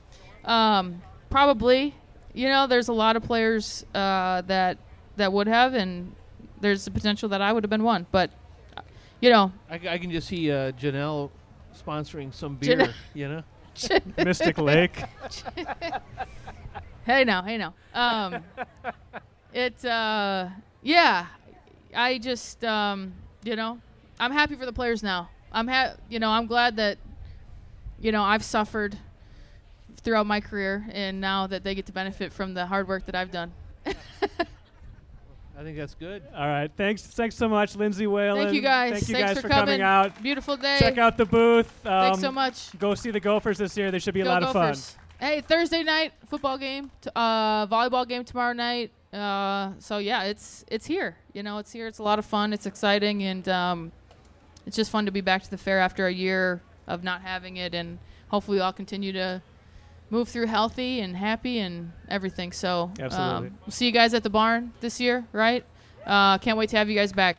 um, 0.44 1.02
probably 1.30 1.94
you 2.34 2.48
know 2.48 2.66
there's 2.66 2.88
a 2.88 2.92
lot 2.92 3.16
of 3.16 3.22
players 3.22 3.84
uh, 3.94 4.42
that 4.42 4.78
that 5.16 5.32
would 5.32 5.46
have 5.48 5.74
and 5.74 6.14
there's 6.60 6.84
the 6.84 6.90
potential 6.90 7.28
that 7.30 7.40
I 7.40 7.52
would 7.52 7.64
have 7.64 7.70
been 7.70 7.82
one 7.82 8.06
but 8.12 8.30
uh, 8.76 8.82
you 9.20 9.30
know 9.30 9.52
I, 9.70 9.80
I 9.88 9.98
can 9.98 10.10
just 10.10 10.28
see 10.28 10.50
uh, 10.52 10.72
Janelle 10.72 11.30
sponsoring 11.76 12.32
some 12.34 12.56
beer. 12.56 12.76
Janelle- 12.76 12.94
You 13.14 13.28
know, 13.28 13.42
Mystic 14.24 14.58
Lake. 14.58 15.00
hey 17.08 17.24
now, 17.24 17.42
hey 17.42 17.56
now. 17.56 17.74
Um, 17.94 18.44
it, 19.52 19.82
uh, 19.84 20.48
yeah, 20.82 21.26
I 21.94 22.18
just, 22.18 22.62
um, 22.64 23.14
you 23.42 23.56
know, 23.56 23.80
I'm 24.20 24.30
happy 24.30 24.54
for 24.56 24.66
the 24.66 24.72
players 24.72 25.02
now. 25.02 25.30
I'm 25.50 25.66
ha- 25.66 25.94
you 26.10 26.18
know, 26.18 26.28
I'm 26.28 26.46
glad 26.46 26.76
that, 26.76 26.98
you 27.98 28.12
know, 28.12 28.22
I've 28.22 28.44
suffered 28.44 28.96
throughout 30.02 30.26
my 30.26 30.40
career, 30.40 30.86
and 30.92 31.20
now 31.20 31.46
that 31.46 31.64
they 31.64 31.74
get 31.74 31.86
to 31.86 31.92
benefit 31.92 32.32
from 32.32 32.54
the 32.54 32.66
hard 32.66 32.86
work 32.86 33.06
that 33.06 33.14
I've 33.14 33.32
done. 33.32 33.52
I 33.86 35.64
think 35.64 35.76
that's 35.76 35.94
good. 35.94 36.22
All 36.36 36.46
right. 36.46 36.70
Thanks. 36.76 37.02
Thanks 37.02 37.34
so 37.34 37.48
much, 37.48 37.74
Lindsay 37.74 38.06
Whalen. 38.06 38.44
Thank 38.44 38.54
you 38.54 38.60
guys. 38.60 38.92
Thank 38.92 39.08
you 39.08 39.14
Thanks 39.14 39.32
guys 39.32 39.42
for, 39.42 39.48
coming. 39.48 39.80
coming. 39.80 39.80
out. 39.80 40.22
Beautiful 40.22 40.56
day. 40.56 40.76
Check 40.78 40.98
out 40.98 41.16
the 41.16 41.24
booth. 41.24 41.84
Um, 41.84 42.02
Thanks 42.02 42.20
so 42.20 42.30
much. 42.30 42.78
Go 42.78 42.94
see 42.94 43.10
the 43.10 43.18
Gophers 43.18 43.58
this 43.58 43.76
year. 43.76 43.90
They 43.90 43.98
should 43.98 44.14
be 44.14 44.20
a 44.20 44.24
Go 44.24 44.30
lot 44.30 44.44
of 44.44 44.52
fun. 44.52 44.76
Hey, 45.20 45.40
Thursday 45.40 45.82
night 45.82 46.12
football 46.26 46.58
game, 46.58 46.92
t- 47.00 47.10
uh, 47.16 47.66
volleyball 47.66 48.06
game 48.06 48.24
tomorrow 48.24 48.52
night. 48.52 48.92
Uh, 49.12 49.72
so 49.80 49.98
yeah, 49.98 50.24
it's 50.24 50.64
it's 50.68 50.86
here. 50.86 51.16
You 51.32 51.42
know, 51.42 51.58
it's 51.58 51.72
here. 51.72 51.88
It's 51.88 51.98
a 51.98 52.04
lot 52.04 52.20
of 52.20 52.24
fun. 52.24 52.52
It's 52.52 52.66
exciting, 52.66 53.24
and 53.24 53.48
um, 53.48 53.92
it's 54.64 54.76
just 54.76 54.92
fun 54.92 55.06
to 55.06 55.10
be 55.10 55.20
back 55.20 55.42
to 55.42 55.50
the 55.50 55.58
fair 55.58 55.80
after 55.80 56.06
a 56.06 56.12
year 56.12 56.60
of 56.86 57.02
not 57.02 57.22
having 57.22 57.56
it, 57.56 57.74
and 57.74 57.98
hopefully 58.28 58.60
all 58.60 58.72
continue 58.72 59.12
to 59.12 59.42
move 60.10 60.28
through 60.28 60.46
healthy 60.46 61.00
and 61.00 61.16
happy 61.16 61.58
and 61.58 61.90
everything. 62.08 62.52
So 62.52 62.92
um, 63.18 63.58
we'll 63.66 63.72
see 63.72 63.86
you 63.86 63.92
guys 63.92 64.14
at 64.14 64.22
the 64.22 64.30
barn 64.30 64.72
this 64.80 65.00
year, 65.00 65.26
right? 65.32 65.64
Uh, 66.06 66.38
can't 66.38 66.56
wait 66.56 66.68
to 66.70 66.76
have 66.76 66.88
you 66.88 66.94
guys 66.94 67.12
back. 67.12 67.38